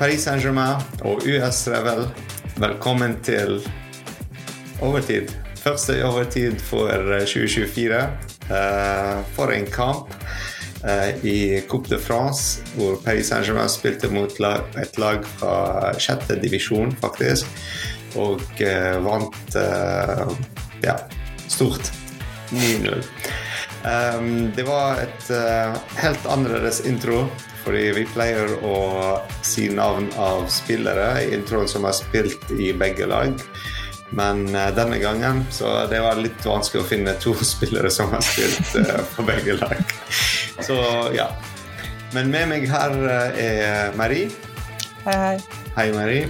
Paris 0.00 0.22
Saint-Germain 0.24 0.80
og 1.04 1.26
US 1.28 1.66
Revel, 1.68 2.06
velkommen 2.56 3.18
til 3.20 3.58
overtid. 4.80 5.28
Første 5.60 5.98
overtid 6.08 6.56
for 6.64 6.88
2024. 7.28 7.98
Uh, 8.48 9.20
for 9.36 9.52
en 9.52 9.68
kamp 9.68 10.14
uh, 10.80 11.10
i 11.20 11.60
Coupe 11.68 11.92
de 11.92 11.98
France, 12.00 12.64
hvor 12.78 12.96
Paris 13.04 13.28
Saint-Germain 13.28 13.68
spilte 13.68 14.08
mot 14.08 14.32
et 14.80 14.96
lag 14.98 15.28
fra 15.36 15.92
sjette 16.00 16.38
divisjon, 16.40 16.96
faktisk. 17.04 17.60
Og 18.16 18.40
vant 19.04 19.60
ja, 20.80 20.96
stort. 21.44 21.92
9-0. 22.50 23.04
Um, 23.84 24.48
det 24.56 24.64
var 24.66 25.04
et 25.04 25.30
helt 26.00 26.26
annerledes 26.26 26.80
intro 26.88 27.26
fordi 27.64 27.90
vi 27.96 28.06
pleier 28.08 28.56
å 28.64 28.76
si 29.44 29.68
navn 29.72 30.08
av 30.20 30.46
spillere 30.52 31.12
i 31.24 31.34
introen 31.36 31.68
som 31.68 31.84
har 31.88 31.96
spilt 31.96 32.50
i 32.56 32.72
begge 32.76 33.08
lag. 33.10 33.36
Men 34.16 34.48
uh, 34.54 34.70
denne 34.74 34.98
gangen 34.98 35.44
så 35.54 35.86
det 35.90 36.00
var 36.02 36.18
litt 36.18 36.42
vanskelig 36.46 36.82
å 36.82 36.88
finne 36.88 37.14
to 37.22 37.34
spillere 37.52 37.90
som 37.94 38.10
har 38.14 38.24
spilt 38.26 38.74
uh, 38.80 38.98
på 39.14 39.26
begge 39.28 39.58
lag. 39.60 39.96
Så 40.60 40.78
ja. 41.14 41.30
Men 42.10 42.32
med 42.32 42.48
meg 42.50 42.66
her 42.70 42.96
uh, 43.06 43.38
er 43.38 43.98
Marie. 43.98 44.30
Hei, 45.04 45.16
hei. 45.16 45.36
Hei, 45.76 45.90
Marie. 45.94 46.26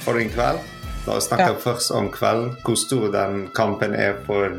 for 0.00 0.18
en 0.18 0.30
kveld. 0.32 0.64
La 1.06 1.16
oss 1.16 1.28
snakke 1.28 1.52
ja. 1.52 1.58
først 1.60 1.92
om 1.96 2.08
kvelden. 2.12 2.54
Hvor 2.64 2.78
stor 2.80 3.06
den 3.12 3.44
kampen 3.56 3.94
er 3.94 4.16
for 4.26 4.56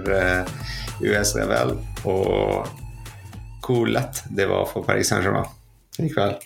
US 1.01 1.33
Revel. 1.35 1.75
Og 2.07 2.69
hvor 3.61 3.89
lett 3.89 4.23
det 4.29 4.47
var 4.49 4.65
for 4.69 4.85
Paris 4.85 5.11
Saint-Germain 5.11 5.49
i 5.99 6.09
kveld. 6.11 6.41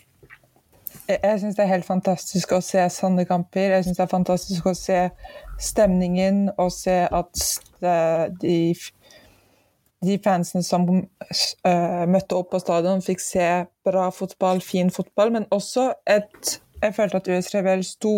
Jeg, 1.05 1.37
syns 1.39 1.57
det 1.57 1.65
er 1.65 1.69
helt 1.69 1.85
fantastisk 1.85 2.55
å 2.55 2.61
se 2.65 2.81
sånne 2.89 3.27
kamper. 3.29 3.75
Jeg 3.75 3.85
syns 3.85 3.99
det 3.99 4.05
er 4.07 4.11
fantastisk 4.11 4.65
å 4.65 4.73
se 4.77 5.01
stemningen 5.61 6.47
og 6.57 6.71
se 6.73 6.95
at 7.05 7.43
de, 8.41 8.57
de 10.01 10.17
fansene 10.25 10.65
som 10.65 10.87
uh, 10.89 12.03
møtte 12.09 12.39
opp 12.39 12.49
på 12.55 12.61
stadion, 12.63 13.05
fikk 13.05 13.21
se 13.21 13.49
bra 13.85 14.07
fotball, 14.15 14.63
fin 14.65 14.89
fotball, 14.93 15.33
men 15.37 15.49
også 15.53 15.91
et 16.09 16.59
Jeg 16.83 16.93
følte 16.93 17.17
at 17.17 17.27
US 17.31 17.47
Revel 17.55 17.83
sto 17.87 18.11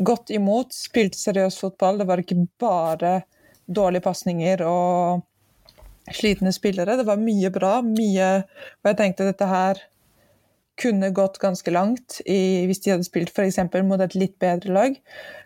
godt 0.00 0.30
imot, 0.32 0.72
spilte 0.72 1.18
seriøs 1.20 1.58
fotball. 1.60 1.98
Det 2.00 2.06
var 2.08 2.22
ikke 2.22 2.38
bare 2.58 3.10
dårlige 3.68 4.02
pasninger 4.02 4.64
og 4.64 5.20
slitne 6.10 6.52
spillere. 6.54 6.96
Det 6.98 7.06
var 7.06 7.20
mye 7.20 7.50
bra, 7.54 7.76
mye 7.86 8.28
Og 8.42 8.90
jeg 8.90 8.98
tenkte 8.98 9.28
dette 9.28 9.48
her 9.48 9.80
kunne 10.80 11.12
gått 11.14 11.38
ganske 11.38 11.70
langt 11.70 12.20
i, 12.24 12.64
hvis 12.66 12.80
de 12.82 12.94
hadde 12.94 13.06
spilt 13.06 13.30
f.eks. 13.30 13.60
mot 13.84 14.00
et 14.00 14.16
litt 14.16 14.38
bedre 14.42 14.72
lag. 14.72 14.96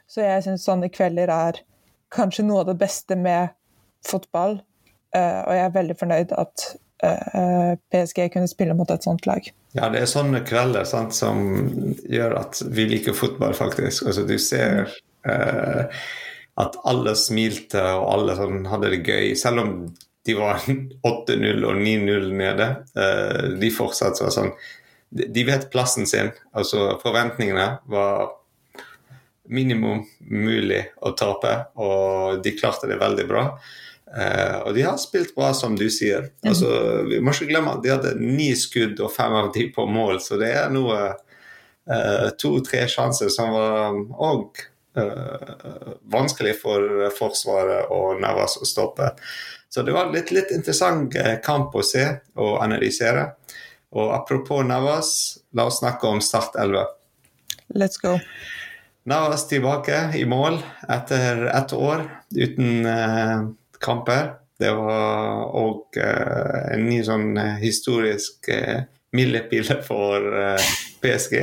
Så 0.06 0.22
jeg 0.22 0.44
syns 0.46 0.64
sånne 0.64 0.88
kvelder 0.92 1.32
er 1.32 1.60
kanskje 2.14 2.46
noe 2.46 2.62
av 2.62 2.70
det 2.70 2.78
beste 2.80 3.18
med 3.18 3.52
fotball. 4.06 4.60
Uh, 5.16 5.42
og 5.46 5.52
jeg 5.56 5.64
er 5.64 5.74
veldig 5.74 5.96
fornøyd 5.98 6.34
at 6.36 6.66
uh, 7.04 7.10
eh, 7.40 7.72
PSG 7.92 8.26
kunne 8.32 8.50
spille 8.50 8.76
mot 8.76 8.90
et 8.92 9.06
sånt 9.06 9.26
lag. 9.28 9.48
Ja, 9.76 9.90
det 9.92 10.02
er 10.02 10.10
sånne 10.10 10.42
kvelder 10.46 10.86
sant, 10.88 11.16
som 11.16 11.42
gjør 12.08 12.38
at 12.40 12.62
vi 12.72 12.86
liker 12.90 13.16
fotball, 13.16 13.56
faktisk. 13.56 14.06
Altså, 14.06 14.24
du 14.28 14.36
ser 14.40 14.92
uh, 15.28 15.84
at 16.62 16.78
alle 16.88 17.16
smilte 17.18 17.82
og 17.96 18.06
alle 18.14 18.36
sånn, 18.38 18.66
hadde 18.70 18.94
det 18.94 19.02
gøy. 19.04 19.34
Selv 19.38 19.64
om 19.64 19.72
de 20.26 20.34
var 20.38 20.64
8-0 21.10 21.66
og 21.66 21.78
9-0 21.82 22.32
nede. 22.36 22.70
Uh, 22.96 23.54
de 23.60 23.70
fortsatte 23.74 24.32
sånn 24.34 24.52
De 25.16 25.46
vet 25.46 25.68
plassen 25.70 26.08
sin. 26.08 26.32
Altså 26.56 26.96
forventningene 27.02 27.68
var 27.90 28.34
minimum 29.46 30.02
mulig 30.26 30.82
å 31.06 31.12
tape, 31.14 31.52
og 31.78 32.42
de 32.42 32.52
klarte 32.58 32.88
det 32.90 32.98
veldig 32.98 33.26
bra. 33.28 33.44
Uh, 34.06 34.66
og 34.66 34.74
de 34.76 34.84
har 34.86 34.98
spilt 35.02 35.34
bra, 35.36 35.52
som 35.54 35.76
du 35.78 35.86
sier. 35.90 36.30
Mhm. 36.42 36.50
Altså, 36.50 36.70
vi 37.10 37.20
må 37.20 37.34
ikke 37.34 37.50
glemme 37.50 37.74
at 37.74 37.84
de 37.84 37.94
hadde 37.94 38.16
ni 38.20 38.52
skudd 38.58 39.00
og 39.02 39.12
fem 39.14 39.34
av 39.34 39.52
de 39.54 39.68
på 39.74 39.86
mål, 39.90 40.20
så 40.24 40.38
det 40.40 40.52
er 40.58 40.72
noe 40.74 40.98
uh, 41.14 42.28
to-tre 42.38 42.84
sjanser 42.90 43.30
som 43.34 43.54
var 43.54 44.00
òg 44.30 44.66
vanskelig 46.12 46.54
for 46.60 47.10
Forsvaret 47.16 47.92
og 47.92 48.20
Navas 48.22 48.56
å 48.60 48.68
stoppe. 48.68 49.10
Så 49.68 49.82
det 49.82 49.92
var 49.92 50.12
litt, 50.12 50.30
litt 50.32 50.52
interessant 50.54 51.14
eh, 51.20 51.34
kamp 51.44 51.74
å 51.76 51.82
se 51.84 52.04
og 52.40 52.54
analysere. 52.64 53.26
Og 53.96 54.12
apropos 54.16 54.64
Navas, 54.64 55.10
la 55.52 55.66
oss 55.68 55.82
snakke 55.82 56.08
om 56.08 56.22
Start 56.24 56.56
11. 56.56 56.86
Let's 57.76 58.00
go. 58.00 58.16
Navas 59.06 59.46
tilbake 59.50 59.98
i 60.18 60.24
mål 60.26 60.58
etter 60.90 61.44
ett 61.46 61.74
år 61.76 62.06
uten 62.34 62.88
uh, 62.88 63.44
kamper. 63.78 64.32
Det 64.58 64.72
var 64.74 65.44
òg 65.60 66.00
uh, 66.00 66.72
en 66.74 66.86
ny 66.88 67.02
sånn 67.06 67.36
historisk 67.60 68.48
uh, 68.50 68.80
milepæl 69.14 69.70
for 69.86 70.26
uh, 70.56 70.72
PSG. 71.04 71.36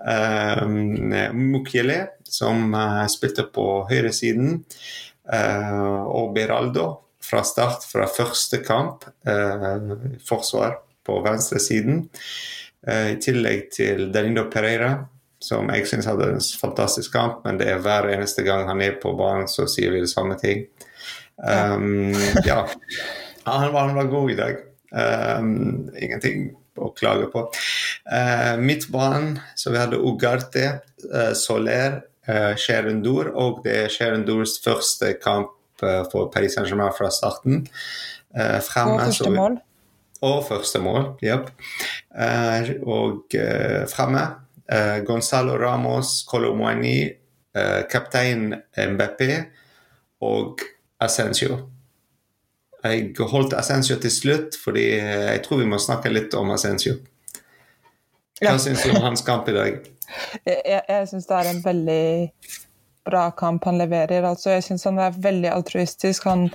Um, 0.00 1.12
Mukiele, 1.36 2.06
som 2.32 2.74
spilte 3.10 3.44
på 3.50 3.66
høyresiden, 3.90 4.58
og 5.30 6.32
Beraldo 6.34 6.88
fra 7.30 7.44
start, 7.44 7.84
fra 7.84 8.06
første 8.06 8.58
kamp, 8.64 9.04
eh, 9.26 9.78
forsvar 10.28 10.78
på 11.06 11.20
venstresiden. 11.24 12.08
Eh, 12.86 13.12
I 13.12 13.16
tillegg 13.20 13.70
til 13.72 14.12
Delindo 14.12 14.46
Pereira, 14.50 15.06
som 15.40 15.68
jeg 15.72 15.86
syns 15.88 16.08
hadde 16.08 16.32
en 16.34 16.40
fantastisk 16.60 17.12
kamp, 17.12 17.44
men 17.44 17.60
det 17.60 17.68
er 17.70 17.82
hver 17.84 18.10
eneste 18.12 18.42
gang 18.42 18.66
han 18.68 18.80
er 18.80 18.98
på 19.02 19.14
banen, 19.16 19.48
så 19.48 19.68
sier 19.68 19.92
vi 19.92 20.00
det 20.00 20.12
samme 20.12 20.36
ting. 20.40 20.66
Um, 21.40 22.12
ja. 22.44 22.66
Han 23.44 23.72
var, 23.72 23.86
han 23.86 23.96
var, 23.96 24.10
god 24.12 24.30
i 24.30 24.36
dag. 24.36 24.58
Um, 24.92 25.88
ingenting 25.96 26.50
å 26.76 26.90
klage 26.92 27.30
på. 27.32 27.46
Uh, 28.04 28.60
Midtbanen, 28.60 29.38
så 29.56 29.72
vi 29.72 29.80
hadde 29.80 30.02
Ugarte, 30.04 30.66
uh, 31.08 31.32
Soler, 31.32 32.02
uh, 32.28 33.02
Dour, 33.02 33.32
og 33.34 33.62
det 33.64 33.76
er 33.84 33.88
Sherendors 33.88 34.58
første 34.64 35.14
kamp 35.22 35.56
Eh, 35.82 36.04
for 36.12 36.30
Paris 36.32 36.54
Saint-Germain 36.54 36.92
fra 36.98 37.10
starten. 37.10 37.66
Eh, 38.34 38.60
fremme, 38.60 38.92
og 38.92 39.00
første 39.00 39.30
mål. 39.30 39.58
Og 40.20 40.44
første 40.48 40.78
mål, 40.78 41.04
jepp. 41.22 41.50
Eh, 42.18 42.74
og 42.82 43.36
fremme 43.88 44.28
Gonzalo 45.06 45.56
Ramos, 45.58 46.24
Colomwani, 46.30 47.10
kaptein 47.90 48.54
Mbappé 48.76 49.40
og 50.22 50.60
Ascencio. 51.00 51.56
Jeg 52.84 53.16
holdt 53.18 53.56
Ascencio 53.58 53.96
til 53.98 54.10
slutt, 54.10 54.58
fordi 54.64 54.84
jeg 55.00 55.42
tror 55.42 55.58
vi 55.58 55.66
må 55.66 55.80
snakke 55.82 56.12
litt 56.12 56.36
om 56.38 56.52
Ascencio. 56.54 57.00
Hva 58.40 58.54
ja. 58.54 58.58
syns 58.58 58.82
du 58.86 58.94
om 58.94 59.02
hans 59.04 59.20
kamp 59.20 59.48
i 59.52 59.52
dag? 59.52 59.74
Jeg, 60.46 60.60
jeg, 60.64 60.82
jeg 60.88 61.08
syns 61.10 61.26
det 61.28 61.36
er 61.36 61.48
en 61.50 61.58
veldig 61.64 62.04
bra 63.04 63.26
kamp 63.36 63.66
han 63.68 63.76
leverer. 63.80 64.24
Altså, 64.24 64.54
jeg 64.54 64.64
syns 64.64 64.86
han 64.88 65.00
er 65.02 65.18
veldig 65.28 65.50
altruistisk. 65.52 66.24
Han, 66.30 66.46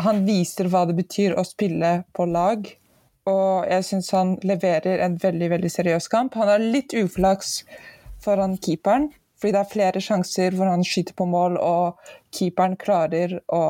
han, 0.00 0.22
viser 0.24 0.70
hva 0.72 0.86
det 0.88 0.96
betyr 0.96 1.36
å 1.36 1.44
spille 1.44 1.92
på 2.16 2.24
lag. 2.32 2.64
Og 3.28 3.68
jeg 3.68 3.84
syns 3.84 4.08
han 4.16 4.36
leverer 4.48 5.04
en 5.04 5.18
veldig 5.20 5.50
veldig 5.52 5.72
seriøs 5.74 6.08
kamp. 6.12 6.38
Han 6.40 6.48
har 6.48 6.64
litt 6.64 6.96
uflaks 6.96 7.58
foran 8.24 8.56
keeperen, 8.56 9.10
fordi 9.38 9.54
det 9.54 9.60
er 9.60 9.72
flere 9.74 10.02
sjanser 10.02 10.56
hvor 10.56 10.72
han 10.72 10.86
skyter 10.86 11.14
på 11.18 11.28
mål, 11.28 11.60
og 11.60 12.00
keeperen 12.34 12.78
klarer 12.80 13.36
å, 13.52 13.60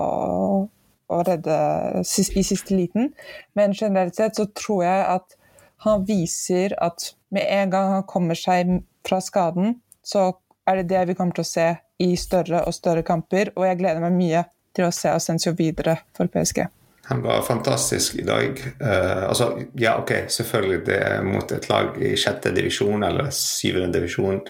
å 1.11 1.19
redde 1.27 1.59
i 2.07 2.47
siste 2.47 2.79
liten. 2.79 3.11
Men 3.59 3.75
generelt 3.75 4.15
sett 4.17 4.39
så 4.39 4.47
tror 4.55 4.87
jeg 4.87 5.05
at 5.19 5.38
han 5.85 6.05
viser 6.09 6.75
at 6.83 7.13
med 7.35 7.47
en 7.49 7.71
gang 7.71 7.93
han 7.93 8.07
kommer 8.09 8.39
seg 8.39 8.81
fra 9.07 9.21
skaden, 9.23 9.77
så 10.05 10.33
er 10.69 10.81
det 10.81 10.89
det 10.93 11.05
vi 11.11 11.19
kommer 11.19 11.37
til 11.37 11.47
å 11.47 11.51
se 11.51 11.69
i 12.03 12.15
større 12.19 12.65
og 12.67 12.75
større 12.77 13.05
kamper. 13.07 13.53
Og 13.57 13.67
jeg 13.67 13.79
gleder 13.81 14.03
meg 14.05 14.17
mye 14.17 14.43
til 14.77 14.89
å 14.89 14.95
se 14.95 15.11
Ascencio 15.13 15.55
videre 15.59 15.99
for 16.17 16.31
PSG. 16.33 16.65
Han 17.09 17.23
var 17.25 17.41
fantastisk 17.47 18.19
i 18.21 18.25
dag. 18.27 18.59
Uh, 18.83 19.29
altså, 19.31 19.47
ja, 19.81 19.95
OK, 20.03 20.13
selvfølgelig 20.29 20.83
det 20.91 20.99
er 21.07 21.23
mot 21.25 21.53
et 21.57 21.69
lag 21.71 21.97
i 22.05 22.13
sjette 22.21 22.53
divisjon 22.53 23.07
eller 23.07 23.31
syvende 23.33 23.95
divisjon. 23.97 24.43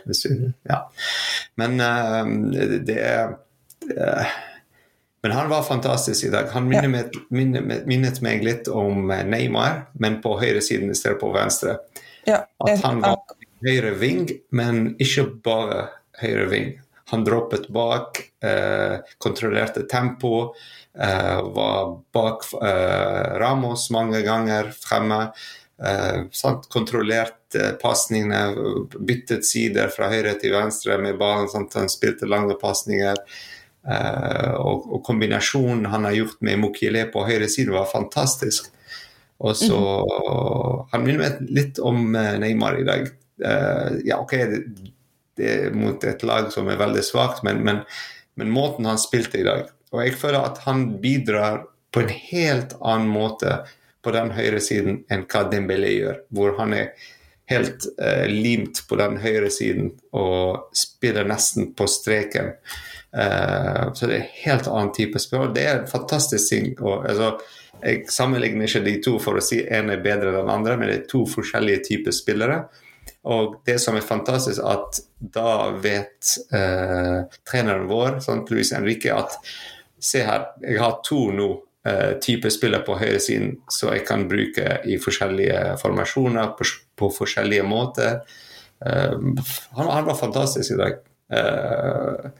Ja. 0.67 0.81
Men 1.63 1.79
uh, 1.79 2.81
det 2.89 2.99
er 2.99 3.37
uh, 3.95 4.33
Men 5.23 5.35
han 5.35 5.49
var 5.50 5.62
fantastisk 5.67 6.25
i 6.25 6.31
dag. 6.31 6.50
Han 6.53 6.69
minnet, 6.69 7.15
ja. 7.15 7.20
minnet, 7.35 7.87
minnet, 7.87 8.20
meg 8.23 8.44
litt 8.47 8.69
om 8.70 9.09
Neymar, 9.11 9.88
men 9.99 10.20
på 10.23 10.37
høyre 10.38 10.62
siden 10.62 10.93
i 10.93 10.99
stedet 10.99 11.19
på 11.20 11.32
venstre. 11.35 11.79
Ja, 12.29 12.44
At 12.62 12.85
han 12.85 13.03
var 13.03 13.25
høyre 13.67 13.97
ving, 13.99 14.29
men 14.55 14.93
ikke 15.03 15.26
bare 15.43 15.88
høyre 16.23 16.47
ving. 16.53 16.76
Han 17.11 17.25
droppet 17.25 17.69
bak, 17.73 18.20
eh, 18.44 18.99
kontrollerte 19.19 19.82
tempo, 19.88 20.55
eh, 20.99 21.41
var 21.43 22.03
bak 22.12 22.44
eh, 22.62 23.38
Ramos 23.41 23.91
mange 23.91 24.23
ganger 24.23 24.73
fremme. 24.76 25.32
Sant? 26.35 26.65
Kontrollert 26.75 27.55
uh, 27.55 27.76
pasningene, 27.79 28.88
byttet 28.99 29.47
sider 29.47 29.93
fra 29.94 30.09
høyre 30.11 30.32
til 30.43 30.56
venstre 30.56 30.97
med 30.99 31.20
ballen. 31.20 31.47
Han 31.55 31.93
spilte 31.93 32.26
lange 32.26 32.56
pasninger. 32.59 33.15
Uh, 33.87 34.55
og, 34.59 34.89
og, 34.91 34.99
kombinasjonen 35.07 35.87
han 35.89 36.05
har 36.09 36.17
gjort 36.17 36.43
med 36.45 36.61
Mukiele 36.61 37.07
på 37.13 37.23
høyre 37.29 37.49
side, 37.49 37.73
var 37.73 37.89
fantastisk. 37.91 38.73
Og 39.39 39.55
så 39.55 39.79
mm. 39.79 40.89
Han 40.91 41.05
minner 41.05 41.21
meg 41.23 41.51
litt 41.55 41.79
om 41.79 42.11
Neymar 42.11 42.81
i 42.81 42.87
dag. 42.89 43.07
Uh, 43.39 43.99
ja, 44.05 44.19
OK, 44.19 44.35
det, 44.51 44.63
det, 45.39 45.51
er 45.69 45.77
mot 45.77 46.03
et 46.05 46.25
lag 46.27 46.51
som 46.51 46.69
er 46.71 46.81
veldig 46.81 47.05
svakt, 47.07 47.45
men, 47.47 47.63
men, 47.63 47.85
men 48.35 48.51
måten 48.51 48.89
han 48.89 48.99
spilte 48.99 49.39
i 49.39 49.47
dag 49.47 49.69
Og 49.93 50.01
jeg 50.03 50.17
føler 50.19 50.43
at 50.43 50.59
han 50.65 50.89
bidrar 51.03 51.63
på 51.95 52.03
en 52.03 52.11
helt 52.11 52.75
annen 52.81 53.13
måte 53.13 53.61
på 54.03 54.13
den 54.15 54.33
høyre 54.35 54.59
siden 54.63 55.05
enn 55.13 55.25
hva 55.31 55.45
Dembélé 55.53 55.93
gjør, 55.95 56.19
hvor 56.35 56.59
han 56.59 56.75
er 56.77 56.91
helt 57.49 57.87
uh, 58.01 58.27
limt 58.29 58.83
på 58.89 58.99
den 59.01 59.19
høyre 59.23 59.51
siden 59.53 59.93
og 60.17 60.69
spiller 60.77 61.29
nesten 61.29 61.73
på 61.79 61.87
streken. 61.91 62.53
Uh, 63.08 63.88
så 63.96 64.08
det 64.08 64.14
er 64.14 64.20
en 64.20 64.34
helt 64.43 64.69
annen 64.69 64.93
type 64.96 65.22
spill. 65.22 65.49
Det 65.55 65.64
er 65.64 65.81
en 65.81 65.90
fantastisk 65.90 66.52
ting. 66.52 66.75
Og, 66.81 67.06
altså, 67.08 67.34
jeg 67.78 68.08
sammenligner 68.10 68.66
ikke 68.66 68.84
de 68.84 68.96
to 69.05 69.16
for 69.22 69.38
å 69.38 69.44
si 69.44 69.60
en 69.62 69.93
er 69.94 70.02
bedre 70.05 70.32
enn 70.32 70.40
den 70.43 70.52
andre, 70.52 70.76
men 70.78 70.90
det 70.90 70.99
er 70.99 71.08
to 71.10 71.22
forskjellige 71.31 71.84
typer 71.93 72.16
spillere. 72.16 72.60
Og 73.28 73.58
det 73.66 73.78
som 73.82 73.96
er 73.99 74.06
fantastisk, 74.06 74.62
at 74.64 75.00
da 75.19 75.70
vet 75.82 76.34
eh, 76.55 77.25
treneren 77.49 77.88
vår, 77.90 78.20
sånn, 78.25 78.44
Luis 78.50 78.72
Henrique, 78.75 79.14
at 79.14 79.38
se 79.99 80.22
her, 80.25 80.50
jeg 80.62 80.78
har 80.81 81.00
to 81.06 81.20
nå 81.34 81.49
eh, 81.88 82.12
type 82.22 82.50
spillere 82.55 82.87
på 82.87 82.99
høyresiden 83.00 83.56
så 83.72 83.93
jeg 83.96 84.05
kan 84.08 84.28
bruke 84.31 84.78
i 84.87 84.99
forskjellige 85.02 85.78
formasjoner 85.82 86.55
på, 86.58 86.69
på 86.99 87.10
forskjellige 87.19 87.66
måter. 87.66 88.20
Eh, 88.84 89.16
han, 89.19 89.90
han, 89.90 90.06
var 90.06 90.19
fantastisk 90.19 90.76
i 90.76 90.81
dag. 90.82 91.02
Uh, 91.28 92.31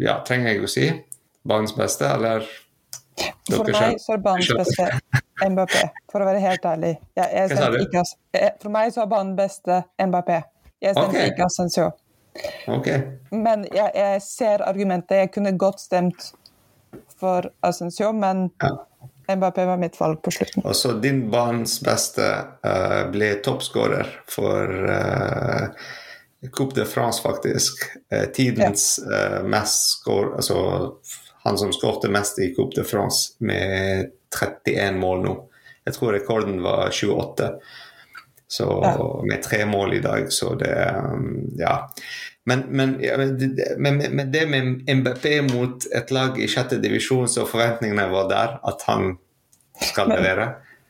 ja, 0.00 0.18
trenger 0.26 0.52
jeg 0.52 0.64
å 0.64 0.70
si 0.72 0.88
banens 1.48 1.74
beste, 1.76 2.08
eller? 2.08 2.46
For 3.48 3.66
meg 3.74 3.98
så 4.02 4.14
er 4.14 4.20
banens 4.22 4.50
beste 4.54 4.88
Mbappé, 5.38 5.84
for 6.10 6.22
å 6.22 6.26
være 6.28 6.42
helt 6.42 6.66
ærlig. 6.66 6.92
Jeg, 7.18 7.28
jeg 7.34 7.84
ikke, 7.86 8.02
for 8.62 8.74
meg 8.74 8.92
så 8.94 9.04
er 9.04 9.10
banens 9.10 9.38
beste 9.38 9.80
Mbappé. 10.02 10.42
Jeg 10.82 10.94
stemte 10.94 11.16
okay. 11.16 11.32
ikke 11.32 11.46
Ascensio. 11.46 11.88
Okay. 12.70 13.00
Men 13.34 13.64
jeg, 13.74 13.90
jeg, 13.94 14.22
ser 14.22 14.62
argumentet. 14.66 15.24
Jeg 15.24 15.32
kunne 15.34 15.54
godt 15.58 15.82
stemt 15.82 16.28
for 17.18 17.48
Ascensio, 17.66 18.12
men 18.14 18.48
ja. 18.62 18.74
Mbappé 19.34 19.66
var 19.68 19.80
mitt 19.82 19.98
valg 20.00 20.22
på 20.22 20.32
slutten. 20.34 20.62
Og 20.64 20.76
så 20.76 20.94
din 21.02 21.24
banens 21.32 21.78
beste 21.84 22.28
uh, 22.62 23.02
ble 23.12 23.34
toppskårer 23.44 24.12
for 24.30 24.90
uh, 24.90 25.90
Coupe 26.52 26.74
de 26.78 26.84
France, 26.86 27.22
faktisk. 27.22 27.82
Uh, 28.14 28.28
tidens 28.34 28.98
ja. 29.02 29.42
mest 29.42 29.98
skår... 29.98 30.34
Altså 30.36 30.58
han 31.48 31.58
som 31.58 31.72
skårte 31.72 32.10
mest 32.12 32.38
i 32.38 32.54
Coupe 32.54 32.76
de 32.76 32.84
France, 32.84 33.36
med 33.38 34.10
31 34.66 34.98
mål 35.00 35.22
nå. 35.24 35.34
Jeg 35.86 35.94
tror 35.96 36.12
rekorden 36.12 36.58
var 36.62 36.90
28. 36.92 37.52
Så 38.48 38.66
ja. 38.84 38.94
med 39.28 39.42
tre 39.44 39.64
mål 39.68 39.94
i 39.94 40.00
dag, 40.04 40.32
så 40.32 40.54
det 40.54 40.74
um, 40.96 41.54
Ja. 41.58 41.88
Men, 42.48 42.62
men, 42.68 42.94
men, 43.76 43.98
men, 44.10 44.32
det 44.32 44.46
med 44.48 44.88
MBP 44.88 45.52
mot 45.52 45.84
et 45.92 46.10
lag 46.10 46.38
i 46.40 46.46
sjette 46.48 46.78
divisjon, 46.80 47.28
så 47.28 47.44
forventningene 47.44 48.06
var 48.08 48.30
der 48.30 48.54
at 48.64 48.84
han 48.88 49.18
skal 49.84 50.08
levere. 50.08 50.46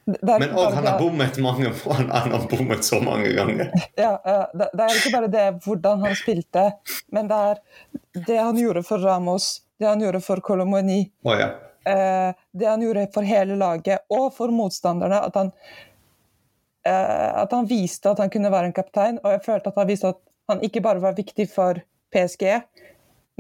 Men 0.08 0.54
òg 0.56 0.72
han 0.72 0.86
har 0.86 0.96
bommet 1.00 1.36
mange 1.44 1.70
han 1.84 2.10
har 2.32 2.44
bommet 2.48 2.84
så 2.86 3.00
mange 3.04 3.32
ganger. 3.36 3.72
Ja, 3.98 4.14
det, 4.54 4.70
det, 4.72 4.84
er 4.84 4.94
ikke 4.96 5.12
bare 5.12 5.28
det 5.32 5.46
hvordan 5.66 6.04
han 6.06 6.14
spilte, 6.16 6.64
men 7.12 7.28
det 7.28 7.40
er 7.50 7.60
det 8.28 8.38
han 8.38 8.56
gjorde 8.56 8.84
for 8.88 9.04
Ramos, 9.04 9.50
det 9.80 9.88
han 9.90 10.00
gjorde 10.00 10.22
for 10.24 10.40
Colomoni. 10.44 11.02
Oh, 11.28 11.34
ja. 11.36 11.50
eh, 11.88 12.30
det 12.56 12.70
han 12.70 12.84
gjorde 12.84 13.08
for 13.14 13.28
hele 13.28 13.58
laget, 13.60 14.06
og 14.08 14.30
for 14.36 14.54
motstanderne. 14.54 15.20
At 15.28 15.36
han, 15.36 15.52
eh, 16.88 17.28
at 17.42 17.52
han 17.52 17.68
viste 17.68 18.14
at 18.14 18.22
han 18.24 18.32
kunne 18.32 18.52
være 18.54 18.70
en 18.70 18.78
kaptein, 18.80 19.20
og 19.24 19.36
jeg 19.36 19.44
følte 19.44 19.74
at 19.74 19.82
han 19.82 19.92
viste 19.92 20.14
at 20.14 20.22
han 20.48 20.64
ikke 20.64 20.84
bare 20.84 21.04
var 21.04 21.18
viktig 21.18 21.50
for 21.52 21.82
PSG, 22.14 22.48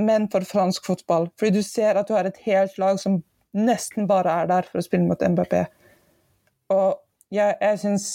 men 0.04 0.28
for 0.28 0.44
fransk 0.44 0.84
fotball. 0.86 1.30
Fordi 1.40 1.56
du 1.56 1.64
ser 1.64 1.96
at 1.96 2.10
du 2.10 2.14
har 2.18 2.28
et 2.28 2.44
helt 2.44 2.76
lag 2.78 3.00
som 3.00 3.22
nesten 3.56 4.06
bare 4.10 4.42
er 4.42 4.50
der 4.50 4.68
for 4.68 4.82
å 4.82 4.84
spille 4.84 5.08
mot 5.08 5.22
MBP. 5.24 5.64
Og 6.74 6.98
jeg, 7.34 7.56
jeg 7.60 7.80
syns 7.82 8.08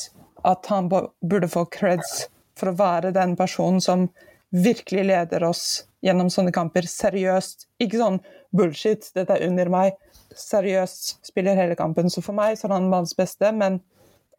at 0.47 0.67
han 0.71 0.89
burde 0.91 1.49
få 1.51 1.65
creds 1.71 2.27
for 2.59 2.71
å 2.71 2.77
være 2.77 3.13
den 3.15 3.37
personen 3.39 3.81
som 3.81 4.07
virkelig 4.53 5.07
leder 5.09 5.45
oss 5.47 5.83
gjennom 6.05 6.29
sånne 6.33 6.53
kamper. 6.53 6.85
Seriøst. 6.89 7.67
Ikke 7.81 8.01
sånn 8.01 8.19
bullshit, 8.53 9.09
dette 9.17 9.37
er 9.37 9.47
under 9.47 9.71
meg. 9.73 9.97
Seriøst 10.37 11.15
spiller 11.25 11.57
hele 11.57 11.77
kampen. 11.79 12.11
Så 12.13 12.21
for 12.25 12.37
meg 12.37 12.59
så 12.59 12.67
er 12.67 12.77
han 12.77 12.89
mannens 12.91 13.15
beste, 13.17 13.49
men 13.55 13.81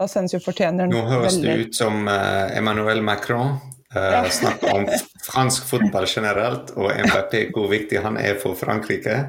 Ascencio 0.03 0.41
fortjener 0.43 0.89
den 0.89 0.95
veldig. 0.95 1.07
Nå 1.07 1.13
høres 1.13 1.39
det 1.43 1.57
ut 1.61 1.79
som 1.79 2.05
uh, 2.11 2.51
Emmanuel 2.57 3.03
Macron 3.05 3.57
Uh, 3.95 4.25
snakker 4.27 4.73
om 4.75 4.89
fransk 5.23 5.69
fotball 5.69 6.03
generelt 6.11 6.73
og 6.75 6.89
MBP, 6.91 7.53
hvor 7.55 7.69
viktig 7.71 8.01
han 8.03 8.17
er 8.19 8.35
for 8.43 8.59
Frankrike. 8.59 9.21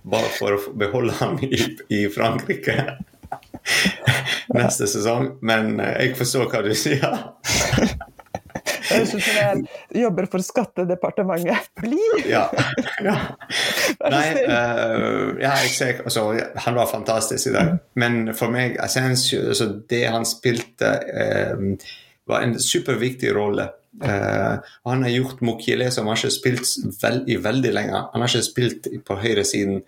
Bare 0.00 0.30
for 0.38 0.56
å 0.56 0.72
beholde 0.80 1.12
ham 1.18 1.36
i, 1.44 1.58
i 1.92 2.06
Frankrike 2.08 2.78
neste 4.58 4.88
sesong. 4.90 5.34
Men 5.44 5.78
uh, 5.80 5.92
jeg 6.00 6.14
forstår 6.18 6.50
hva 6.52 6.62
du 6.64 6.72
sier. 6.78 7.04
Jeg 8.84 9.06
syns 9.08 9.26
jeg 9.28 9.62
jobber 10.04 10.28
for 10.30 10.44
Skattedepartementet. 10.44 11.70
Bli! 11.80 12.00
ja. 12.30 12.46
ja. 13.04 13.16
Nei, 14.04 14.26
uh, 14.44 15.34
ja, 15.42 15.54
ser, 15.72 16.04
altså, 16.04 16.28
han 16.66 16.78
var 16.78 16.90
fantastisk 16.92 17.50
i 17.50 17.54
dag. 17.56 17.76
Men 18.00 18.34
for 18.36 18.52
meg, 18.54 18.78
Ascencio, 18.82 19.42
altså, 19.50 19.70
det 19.90 20.04
han 20.12 20.28
spilte, 20.28 20.92
var 22.28 22.44
en 22.44 22.54
superviktig 22.60 23.32
rolle 23.36 23.70
Uh, 24.02 24.58
han 24.82 25.02
har 25.02 25.10
gjort 25.10 25.40
Mokhile, 25.40 25.90
som 25.90 26.08
har 26.10 26.18
ikke 26.18 26.34
spilt 26.34 26.66
veld, 27.02 27.28
i 27.30 27.38
veldig 27.38 27.72
lenge. 27.74 28.00
Han 28.12 28.24
har 28.24 28.32
ikke 28.32 28.46
spilt 28.46 28.88
på 29.06 29.18
høyresiden. 29.22 29.84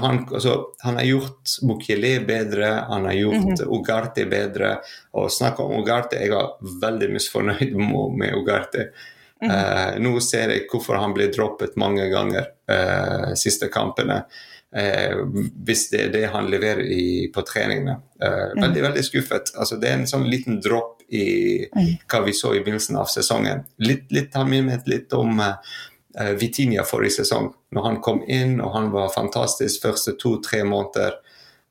Han, 0.00 0.28
altså, 0.34 0.66
han 0.78 0.96
har 0.96 1.04
gjort 1.04 1.56
Mukhili 1.62 2.20
bedre, 2.26 2.66
han 2.88 3.04
har 3.04 3.12
gjort 3.12 3.34
mm 3.34 3.54
-hmm. 3.54 3.66
Ugarte 3.66 4.26
bedre. 4.26 4.76
Og 5.12 5.32
snakk 5.32 5.60
om 5.60 5.80
Ugarte, 5.80 6.16
jeg 6.16 6.30
var 6.30 6.56
veldig 6.82 7.10
misfornøyd 7.10 7.74
med 8.18 8.34
Ugarte. 8.34 8.88
Mm 9.42 9.50
-hmm. 9.50 9.96
uh, 9.96 10.00
nå 10.02 10.20
ser 10.20 10.48
jeg 10.48 10.66
hvorfor 10.70 10.94
han 10.96 11.14
ble 11.14 11.26
droppet 11.26 11.76
mange 11.76 12.08
ganger 12.08 12.46
uh, 12.70 13.34
siste 13.34 13.68
kampene. 13.68 14.22
Uh, 14.76 15.28
hvis 15.64 15.90
det 15.90 16.00
er 16.00 16.12
det 16.12 16.26
han 16.32 16.50
leverer 16.50 16.80
i, 16.80 17.30
på 17.34 17.42
treningene. 17.42 17.96
Uh, 18.24 18.52
mm. 18.56 18.62
Veldig 18.62 18.82
veldig 18.82 19.04
skuffet. 19.04 19.52
Altså, 19.56 19.76
det 19.76 19.88
er 19.88 19.94
en 19.94 20.06
sånn 20.06 20.30
liten 20.30 20.60
dropp 20.60 21.02
i 21.12 21.68
hva 22.08 22.22
vi 22.24 22.32
så 22.32 22.54
i 22.54 22.60
begynnelsen 22.60 22.96
av 22.96 23.04
sesongen. 23.04 23.64
Litt, 23.76 24.12
litt 24.12 24.34
har 24.34 24.48
minnet 24.48 24.88
litt 24.88 25.12
om 25.12 25.40
uh, 25.40 25.54
Vitinha 26.40 26.84
forrige 26.84 27.22
sesong, 27.22 27.52
når 27.72 27.86
han 27.86 28.00
kom 28.04 28.22
inn 28.28 28.58
og 28.60 28.74
han 28.74 28.90
var 28.92 29.14
fantastisk 29.14 29.86
første 29.86 30.16
to-tre 30.20 30.62
måneder. 30.68 31.16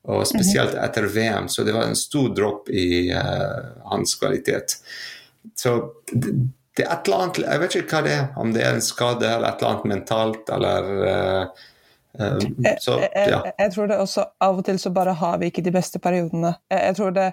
Og 0.09 0.23
spesielt 0.25 0.73
etter 0.81 1.05
VM, 1.13 1.45
så 1.45 1.61
det 1.61 1.75
var 1.75 1.85
en 1.85 1.97
stor 1.97 2.31
dropp 2.33 2.71
i 2.73 3.11
uh, 3.13 3.85
hans 3.91 4.15
kvalitet. 4.17 4.79
Så 5.53 5.75
det, 6.09 6.31
det, 6.77 6.87
er 6.87 6.95
et 6.95 7.05
eller 7.05 7.19
annet 7.19 7.37
Jeg 7.43 7.61
vet 7.61 7.75
ikke 7.77 7.99
hva 7.99 8.01
det 8.07 8.15
er, 8.15 8.23
om 8.41 8.53
det 8.55 8.63
er 8.65 8.79
en 8.79 8.81
skade 8.81 9.27
eller 9.29 9.45
et 9.51 9.61
eller 9.61 9.75
annet 9.75 9.91
mentalt 9.91 10.49
eller 10.57 10.89
uh, 11.05 11.67
så, 12.81 12.97
ja. 12.99 13.07
jeg, 13.15 13.29
jeg, 13.31 13.53
jeg, 13.57 13.71
tror 13.71 13.87
det 13.87 13.97
også 14.03 14.25
Av 14.43 14.57
og 14.59 14.65
til 14.67 14.79
så 14.83 14.89
bare 14.91 15.13
har 15.15 15.37
vi 15.39 15.47
ikke 15.47 15.63
de 15.63 15.71
beste 15.71 15.99
periodene. 16.03 16.55
Jeg, 16.67 16.81
jeg 16.89 16.97
tror 16.97 17.13
det 17.15 17.27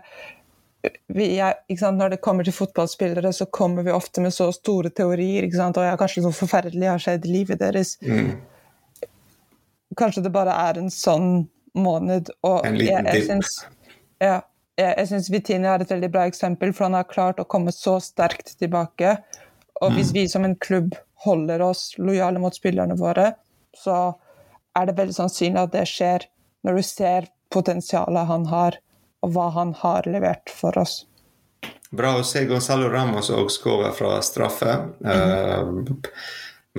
er, 0.84 1.90
Når 1.92 2.08
det 2.08 2.20
kommer 2.20 2.44
til 2.44 2.52
fotballspillere, 2.52 3.32
så 3.32 3.46
kommer 3.46 3.82
vi 3.82 3.92
ofte 3.92 4.20
med 4.20 4.34
så 4.34 4.52
store 4.52 4.90
teorier. 4.90 5.44
og 5.44 5.84
ja, 5.84 5.96
Kanskje 5.96 6.22
noe 6.22 6.32
forferdelig 6.32 6.88
har 6.88 6.98
skjedd 6.98 7.26
i 7.26 7.32
livet 7.32 7.58
deres. 7.58 7.96
Mm. 8.02 8.40
Kanskje 9.96 10.22
det 10.22 10.32
bare 10.32 10.54
er 10.68 10.78
en 10.78 10.90
sånn 10.90 11.48
måned. 11.74 12.30
Og 12.42 12.66
en 12.66 12.78
liten 12.78 13.06
jeg, 13.06 13.14
jeg 13.14 13.26
syns 13.26 13.66
ja, 14.22 14.40
jeg, 14.78 14.94
jeg 15.10 15.26
Vitini 15.32 15.68
er 15.68 15.82
et 15.82 15.90
veldig 15.90 16.10
bra 16.14 16.26
eksempel, 16.26 16.72
for 16.72 16.88
han 16.88 16.96
har 16.98 17.10
klart 17.10 17.40
å 17.42 17.46
komme 17.46 17.74
så 17.74 17.98
sterkt 18.02 18.54
tilbake. 18.58 19.16
Og 19.82 19.94
hvis 19.94 20.12
mm. 20.12 20.14
vi 20.14 20.24
som 20.30 20.46
en 20.46 20.56
klubb 20.58 20.94
holder 21.24 21.62
oss 21.62 21.92
lojale 21.98 22.38
mot 22.42 22.54
spillerne 22.54 22.94
våre, 22.98 23.32
så 23.74 24.14
er 24.78 24.86
det 24.86 24.98
veldig 24.98 25.16
sannsynlig 25.16 25.64
at 25.64 25.74
det 25.74 25.86
skjer 25.90 26.26
når 26.66 26.78
du 26.78 26.86
ser 26.86 27.28
potensialet 27.54 28.28
han 28.28 28.46
har 28.50 28.78
og 29.24 29.32
hva 29.34 29.48
han 29.56 29.74
har 29.80 30.08
levert 30.10 30.50
for 30.54 30.78
oss. 30.78 31.02
Bra 31.90 32.18
å 32.18 32.24
se 32.26 32.44
Gonzalo 32.46 32.90
Ramos 32.92 33.30
òg 33.32 33.50
skåre 33.52 33.92
fra 33.96 34.18
straffe. 34.24 34.76
Mm 35.04 35.86
uh, 35.88 36.10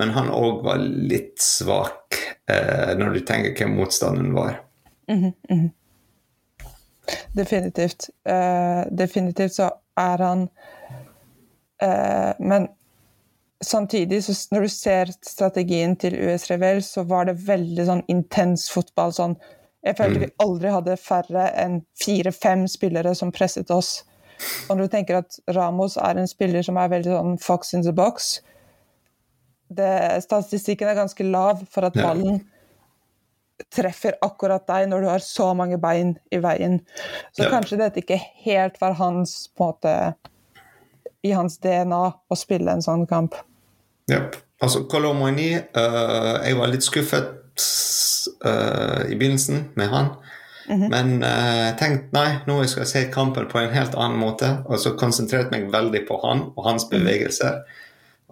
men 0.00 0.14
han 0.14 0.30
òg 0.32 0.62
var 0.64 0.78
litt 0.80 1.42
svak 1.42 2.14
uh, 2.48 2.92
når 2.96 3.18
du 3.18 3.20
tenker 3.26 3.52
hvem 3.58 3.74
motstanden 3.76 4.30
var. 4.32 4.62
Mm 5.10 5.18
-hmm, 5.18 5.32
mm 5.50 5.58
-hmm. 5.60 5.70
Definitivt. 7.32 8.08
Uh, 8.28 8.96
definitivt 8.96 9.54
så 9.54 9.70
er 9.96 10.18
han 10.18 10.48
Eh, 11.82 12.32
men 12.38 12.68
samtidig, 13.64 14.24
så 14.24 14.54
når 14.54 14.60
du 14.60 14.68
ser 14.68 15.12
strategien 15.26 15.96
til 15.96 16.18
US 16.28 16.50
Revel, 16.50 16.82
så 16.82 17.02
var 17.08 17.28
det 17.28 17.40
veldig 17.46 17.86
sånn 17.86 18.04
intens 18.08 18.68
fotball. 18.70 19.12
sånn 19.12 19.36
jeg 19.84 19.96
følte 19.96 20.20
vi 20.20 20.30
aldri 20.44 20.72
hadde 20.74 20.96
færre 21.00 21.46
enn 21.56 21.80
fire-fem 22.02 22.66
spillere 22.68 23.14
som 23.16 23.32
presset 23.32 23.70
oss. 23.72 24.02
Og 24.68 24.76
når 24.76 24.86
du 24.88 24.92
tenker 24.92 25.20
at 25.20 25.38
Ramos 25.52 25.96
er 26.00 26.20
en 26.20 26.28
spiller 26.28 26.64
som 26.64 26.78
er 26.80 26.92
veldig 26.92 27.12
sånn 27.12 27.38
fox 27.40 27.74
in 27.76 27.84
the 27.84 27.92
box 27.92 28.38
det, 29.70 30.22
Statistikken 30.24 30.88
er 30.90 30.98
ganske 30.98 31.24
lav 31.28 31.60
for 31.70 31.86
at 31.86 31.94
ballen 31.94 32.40
treffer 33.70 34.16
akkurat 34.24 34.64
deg 34.66 34.88
når 34.88 35.04
du 35.04 35.08
har 35.10 35.22
så 35.24 35.50
mange 35.54 35.76
bein 35.80 36.14
i 36.32 36.40
veien. 36.40 36.80
Så 37.36 37.44
Ja. 37.44 37.50
kanskje 37.52 37.78
dette 37.78 38.00
ikke 38.00 38.20
helt 38.44 38.80
var 38.80 38.96
hans 38.98 39.48
på 39.56 39.64
en 39.64 39.74
måte 39.74 40.14
i 41.22 41.32
hans 41.36 41.58
DNA 41.58 42.14
å 42.30 42.36
spille 42.36 42.72
en 42.72 42.82
sånn 42.82 43.06
kamp. 43.06 43.34
Ja. 44.08 44.30
Altså, 44.60 44.84
Colomani 44.88 45.54
uh, 45.56 46.40
Jeg 46.44 46.56
var 46.56 46.68
litt 46.68 46.82
skuffet 46.82 47.49
eh, 48.44 49.12
i 49.12 49.16
begynnelsen 49.16 49.64
med 49.78 49.88
han. 49.92 50.06
Men 50.70 51.16
uh, 51.24 51.76
tenkte 51.80 52.14
nei, 52.14 52.28
nå 52.46 52.60
skal 52.70 52.84
jeg 52.84 52.90
se 52.90 53.00
kampen 53.10 53.48
på 53.50 53.58
en 53.58 53.72
helt 53.74 53.94
annen 53.98 54.20
måte. 54.20 54.48
Og 54.70 54.78
så 54.78 54.92
konsentrerte 54.98 55.50
meg 55.50 55.72
veldig 55.72 56.04
på 56.06 56.14
han 56.22 56.44
og 56.52 56.62
hans 56.68 56.84
bevegelser. 56.90 57.54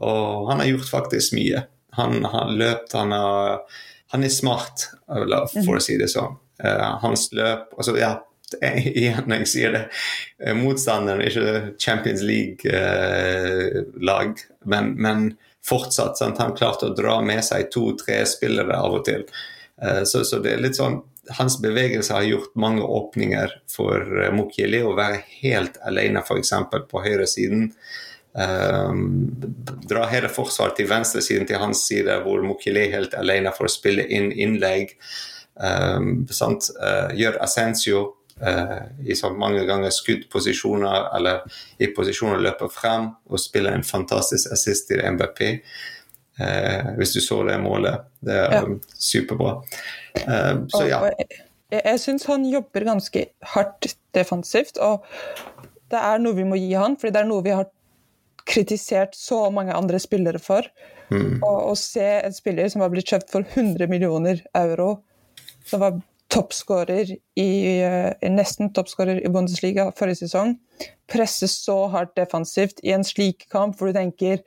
Og 0.07 0.47
han 0.53 0.61
har 0.63 0.71
gjort 0.71 0.89
faktisk 0.93 1.35
mye. 1.35 1.65
Han 1.99 2.23
har 2.31 2.47
løpt, 2.55 2.93
han 2.95 3.11
har 3.17 3.61
Han 4.09 4.25
er 4.25 4.29
smart, 4.33 4.87
for 5.05 5.77
å 5.77 5.81
si 5.85 5.99
det 6.01 6.09
sånn. 6.09 6.39
Uh, 6.65 6.97
hans 7.03 7.29
løp 7.37 7.75
altså 7.77 7.93
ja, 7.99 8.15
Igjen 8.97 9.27
når 9.29 9.37
jeg 9.43 9.49
sier 9.51 9.71
det. 9.75 9.83
eh, 10.41 10.57
Motstanderen 10.57 11.21
er 11.21 11.29
ikke 11.29 11.77
Champions 11.77 12.23
League-lag, 12.25 12.71
men, 14.65 14.85
men 14.97 15.37
fortsatt. 15.69 16.19
Sant? 16.21 16.41
Han 16.43 16.57
klarte 16.57 16.89
å 16.89 16.97
dra 16.97 17.19
med 17.25 17.45
seg 17.47 17.71
to-tre 17.75 18.23
spillere 18.29 18.81
av 18.81 18.99
og 19.01 19.07
til. 19.09 19.29
Eh, 19.83 20.03
Så, 20.09 20.25
så 20.25 20.43
det 20.45 20.57
er 20.57 20.67
litt 20.67 20.81
sånn 20.81 21.03
Hans 21.37 21.59
bevegelse 21.61 22.15
har 22.17 22.25
gjort 22.25 22.55
mange 22.57 22.81
åpninger 22.81 23.51
for 23.69 24.01
Mukhili 24.33 24.79
å 24.81 24.95
være 24.97 25.19
helt 25.43 25.75
alene, 25.85 26.23
f.eks. 26.25 26.55
på 26.89 27.03
høyresiden. 27.05 27.67
Um, 28.33 29.29
dra 29.89 30.05
hele 30.09 30.29
forsvaret 30.31 30.77
til 30.79 30.89
venstresiden 30.89 31.49
til 31.49 31.59
hans 31.61 31.83
side, 31.89 32.21
hvor 32.23 32.45
Mukhili 32.45 32.85
er 32.85 32.95
helt 32.95 33.17
alene 33.19 33.53
for 33.57 33.67
å 33.67 33.73
spille 33.73 34.05
inn 34.09 34.31
innlegg. 34.33 34.95
Um? 35.59 36.27
Eh, 36.31 37.17
gjør 37.19 37.41
Ascencio 37.43 38.03
eh, 38.05 38.18
i 39.05 39.15
så 39.19 39.31
mange 39.35 39.65
ganger 39.67 39.91
skuddposisjoner 39.91 41.09
eller 41.17 41.41
i 41.83 41.89
posisjoner 41.97 42.39
løper 42.45 42.71
frem 42.71 43.09
og 43.27 43.41
spiller 43.43 43.75
en 43.75 43.87
fantastisk 43.87 44.53
assist 44.55 44.89
til 44.91 45.03
MBP. 45.03 45.41
Eh, 46.39 46.91
hvis 46.99 47.13
du 47.17 47.21
så 47.21 47.41
det 47.49 47.59
målet. 47.63 48.05
Det 48.23 48.35
er 48.35 48.53
Ja. 48.53 48.63
superbra. 48.95 49.63
Eh, 50.15 50.55
så 50.71 50.85
ja. 50.87 51.01
Jeg, 51.05 51.27
jeg, 51.73 51.83
jeg 51.85 52.01
syns 52.01 52.25
han 52.27 52.45
jobber 52.47 52.85
ganske 52.87 53.27
hardt 53.43 53.97
defensivt, 54.15 54.79
og 54.79 55.05
det 55.91 55.99
er 55.99 56.19
noe 56.23 56.35
vi 56.37 56.45
må 56.45 56.55
gi 56.61 56.73
han, 56.79 56.97
fordi 56.97 57.13
det 57.13 57.23
er 57.25 57.29
noe 57.31 57.43
vi 57.43 57.57
har 57.57 57.67
kritisert 58.49 59.17
så 59.17 59.51
mange 59.53 59.75
andre 59.75 59.99
spillere 59.99 60.39
for. 60.39 60.63
Mm. 61.11 61.43
Og 61.43 61.73
å 61.73 61.75
se 61.77 62.07
en 62.23 62.33
spiller 62.37 62.69
som 62.69 62.83
har 62.85 62.91
blitt 62.93 63.09
kjøpt 63.09 63.31
for 63.33 63.43
100 63.43 63.89
millioner 63.89 64.43
euro, 64.55 65.03
som 65.67 65.81
var 65.81 65.99
toppskårer 66.33 67.15
i, 67.41 67.51
eh, 67.83 68.31
nesten 68.31 68.73
toppskårer 68.73 69.23
i 69.25 69.31
Bundesliga 69.33 69.89
forrige 69.97 70.25
sesong, 70.25 70.57
presses 71.09 71.57
så 71.65 71.87
hardt 71.93 72.17
defensivt 72.17 72.83
i 72.85 72.93
en 72.97 73.07
slik 73.07 73.49
kamp 73.53 73.79
hvor 73.79 73.91
du 73.91 73.99
tenker 73.99 74.45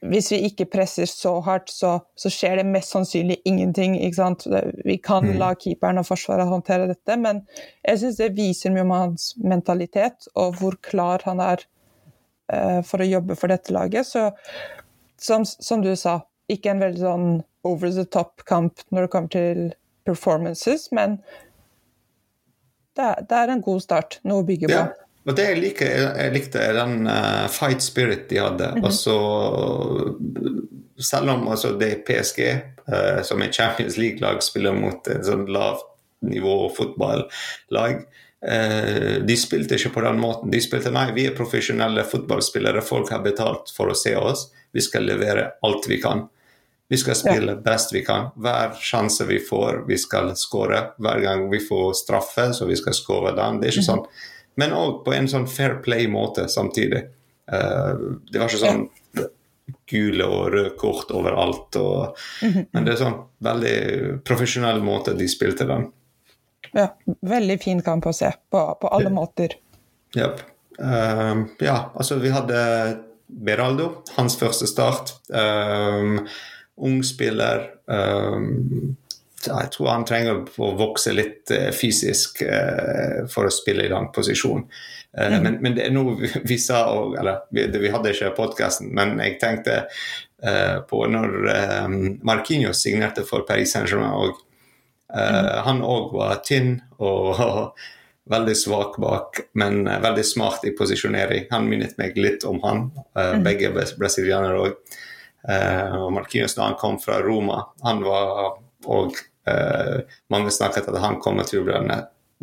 hvis 0.00 0.30
vi 0.32 0.38
ikke 0.48 0.64
presser 0.72 1.08
så 1.08 1.34
hardt, 1.44 1.68
så, 1.68 1.98
så 2.16 2.30
skjer 2.32 2.56
det 2.56 2.68
mest 2.70 2.94
sannsynlig 2.94 3.36
ingenting. 3.44 3.98
Vi 4.00 4.96
kan 5.04 5.28
la 5.36 5.50
keeperen 5.60 6.00
og 6.00 6.06
forsvaret 6.08 6.48
håndtere 6.48 6.88
dette, 6.88 7.16
men 7.20 7.42
jeg 7.84 8.00
syns 8.00 8.20
det 8.20 8.30
viser 8.38 8.72
mye 8.72 8.86
om 8.86 8.94
hans 8.96 9.34
mentalitet 9.44 10.30
og 10.40 10.56
hvor 10.60 10.78
klar 10.80 11.20
han 11.28 11.42
er 11.44 11.66
uh, 12.48 12.80
for 12.80 13.04
å 13.04 13.10
jobbe 13.10 13.36
for 13.36 13.52
dette 13.52 13.76
laget. 13.76 14.08
Så 14.08 14.30
som, 15.20 15.44
som 15.44 15.84
du 15.84 15.92
sa, 15.92 16.22
ikke 16.48 16.72
en 16.72 16.80
veldig 16.80 17.04
sånn 17.04 17.28
over 17.68 17.92
the 17.92 18.06
top-kamp 18.08 18.80
når 18.88 19.04
det 19.04 19.12
kommer 19.12 19.34
til 19.36 19.62
performances, 20.06 20.88
men 20.96 21.18
det 22.96 23.06
er, 23.06 23.22
det 23.28 23.38
er 23.38 23.54
en 23.54 23.62
god 23.64 23.84
start. 23.84 24.18
Noe 24.26 24.42
å 24.42 24.46
bygge 24.46 24.70
på. 24.70 24.76
Ja. 24.76 24.88
Og 25.28 25.36
det 25.36 25.46
jeg, 25.50 25.60
liker, 25.60 25.90
jeg 26.16 26.32
likte, 26.34 26.62
er 26.64 26.78
den 26.78 27.04
uh, 27.06 27.44
fight 27.52 27.84
spirit 27.84 28.24
de 28.30 28.40
hadde. 28.40 28.70
Altså, 28.80 29.14
selv 31.00 31.34
om 31.34 31.44
altså, 31.52 31.74
det 31.78 31.90
er 31.92 32.00
PSG, 32.08 32.40
uh, 32.88 33.20
som 33.26 33.44
er 33.44 33.52
Champions 33.52 33.98
League-lag, 34.00 34.40
spiller 34.44 34.76
mot 34.76 35.12
et 35.12 35.28
sånn 35.28 35.46
lavt 35.52 35.86
nivå 36.26 36.56
fotballag, 36.76 38.02
Uh, 38.40 39.20
de 39.20 39.34
spilte 39.36 39.76
ikke 39.76 39.90
på 39.98 40.00
den 40.00 40.16
måten. 40.16 40.48
De 40.48 40.56
spilte 40.64 40.88
nei, 40.94 41.10
vi 41.12 41.26
er 41.28 41.34
profesjonelle 41.36 42.06
fotballspillere, 42.08 42.80
folk 42.80 43.10
har 43.12 43.20
betalt 43.20 43.68
for 43.76 43.92
å 43.92 43.96
se 43.98 44.14
oss. 44.16 44.46
Vi 44.72 44.80
skal 44.80 45.04
levere 45.04 45.42
alt 45.66 45.84
vi 45.90 45.98
kan. 46.00 46.22
Vi 46.90 46.98
skal 46.98 47.14
spille 47.14 47.54
best 47.62 47.92
vi 47.94 48.02
kan. 48.02 48.32
Hver 48.34 48.72
sjanse 48.82 49.24
vi 49.28 49.38
får, 49.46 49.84
vi 49.86 49.98
skal 49.98 50.32
skåre. 50.36 50.80
Hver 50.98 51.20
gang 51.22 51.44
vi 51.52 51.60
får 51.62 51.92
straffe, 52.00 52.48
så 52.56 52.66
vi 52.66 52.78
skal 52.78 52.96
skåre 52.98 53.30
den. 53.36 53.60
Det 53.60 53.68
er 53.68 53.76
ikke 53.76 53.86
sånn. 53.86 54.02
Men 54.58 54.74
òg 54.74 55.04
på 55.04 55.14
en 55.14 55.30
sånn 55.30 55.46
fair 55.46 55.78
play-måte 55.84 56.48
samtidig. 56.50 57.04
Eh, 57.52 58.02
det 58.26 58.42
var 58.42 58.50
ikke 58.50 58.64
sånn 58.64 58.82
gule 59.90 60.26
og 60.26 60.50
røde 60.56 60.74
kort 60.82 61.14
overalt. 61.14 61.78
Og, 61.78 62.18
Men 62.72 62.86
det 62.86 62.96
er 62.96 63.02
sånn 63.04 63.18
veldig 63.46 63.78
profesjonell 64.26 64.82
måte 64.82 65.14
de 65.14 65.30
spilte 65.30 65.68
den. 65.70 65.86
Ja, 66.74 66.90
veldig 67.06 67.60
fin 67.62 67.86
kamp 67.86 68.06
å 68.06 68.14
se, 68.14 68.32
på, 68.50 68.66
på 68.82 68.90
alle 68.94 69.14
måter. 69.14 69.54
Yep. 70.18 70.42
Um, 70.80 71.48
ja, 71.62 71.90
altså 71.94 72.18
vi 72.18 72.34
hadde 72.34 72.60
Beraldo, 73.30 73.92
hans 74.16 74.34
første 74.38 74.66
start. 74.66 75.14
Um, 75.30 76.24
ung 76.86 77.02
spiller. 77.06 77.70
ehm, 77.90 78.96
jeg 79.40 79.70
tror 79.72 79.88
han 79.88 80.04
trenger 80.04 80.42
å 80.60 80.70
vokse 80.76 81.14
litt 81.16 81.50
eh, 81.54 81.70
fysisk 81.72 82.42
eh, 82.44 83.22
for 83.32 83.48
å 83.48 83.52
spille 83.54 83.86
i 83.86 83.92
den 83.92 84.10
posisjonen. 84.12 84.66
Mm. 85.10 85.42
men, 85.42 85.54
men 85.58 85.74
det 85.74 85.88
er 85.88 85.90
noe 85.90 86.12
vi, 86.20 86.28
vi 86.46 86.56
sa 86.62 86.84
òg, 86.92 87.16
eller 87.18 87.40
vi, 87.50 87.64
vi 87.82 87.90
hadde 87.90 88.12
ikke 88.12 88.28
podkasten, 88.36 88.92
men 88.94 89.16
jeg 89.18 89.40
tenkte 89.42 89.80
eh, 89.82 90.76
på 90.86 91.00
når 91.10 91.32
um, 91.82 91.96
Marquinhos 92.22 92.84
signerte 92.84 93.24
for 93.26 93.42
Paris 93.48 93.74
Saint-Germain 93.74 94.14
òg. 94.14 94.38
Han 95.66 95.80
òg 95.82 96.12
var 96.14 96.36
tynn 96.46 96.76
og 97.02 97.40
veldig 98.30 98.56
svak 98.56 98.96
bak, 99.02 99.40
men 99.52 99.86
eh, 99.86 100.00
veldig 100.02 100.24
smart 100.24 100.64
i 100.64 100.74
posisjonering. 100.76 101.48
Han 101.50 101.68
minnet 101.68 101.96
meg 101.98 102.18
litt 102.18 102.44
om 102.46 102.60
han. 102.64 102.88
Mm. 103.16 103.44
Begge 103.46 103.70
er 103.70 103.94
brasilianere 103.98 104.66
òg. 104.66 104.98
Og 105.40 106.10
Marquinhos 106.12 106.52
da 106.56 106.66
han 106.66 106.76
kom 106.76 106.98
fra 107.00 107.22
Roma, 107.24 107.62
han 107.86 108.02
var 108.04 108.58
òg 108.86 109.20
Mange 110.30 110.52
snakket 110.52 110.90
at 110.92 110.98
han 111.02 111.16
kommer 111.18 111.46
til 111.48 111.64
å 111.64 111.84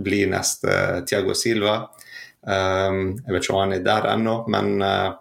bli, 0.01 0.23
neste 0.27 1.03
Tiago 1.07 1.35
Silva. 1.37 1.75
Um, 2.41 3.13
jeg 3.21 3.33
vet 3.33 3.45
ikke 3.45 3.53
om 3.53 3.61
han 3.61 3.75
er 3.77 3.85
der 3.85 4.07
ennå, 4.11 4.33
men 4.51 4.81
eh, 4.83 5.13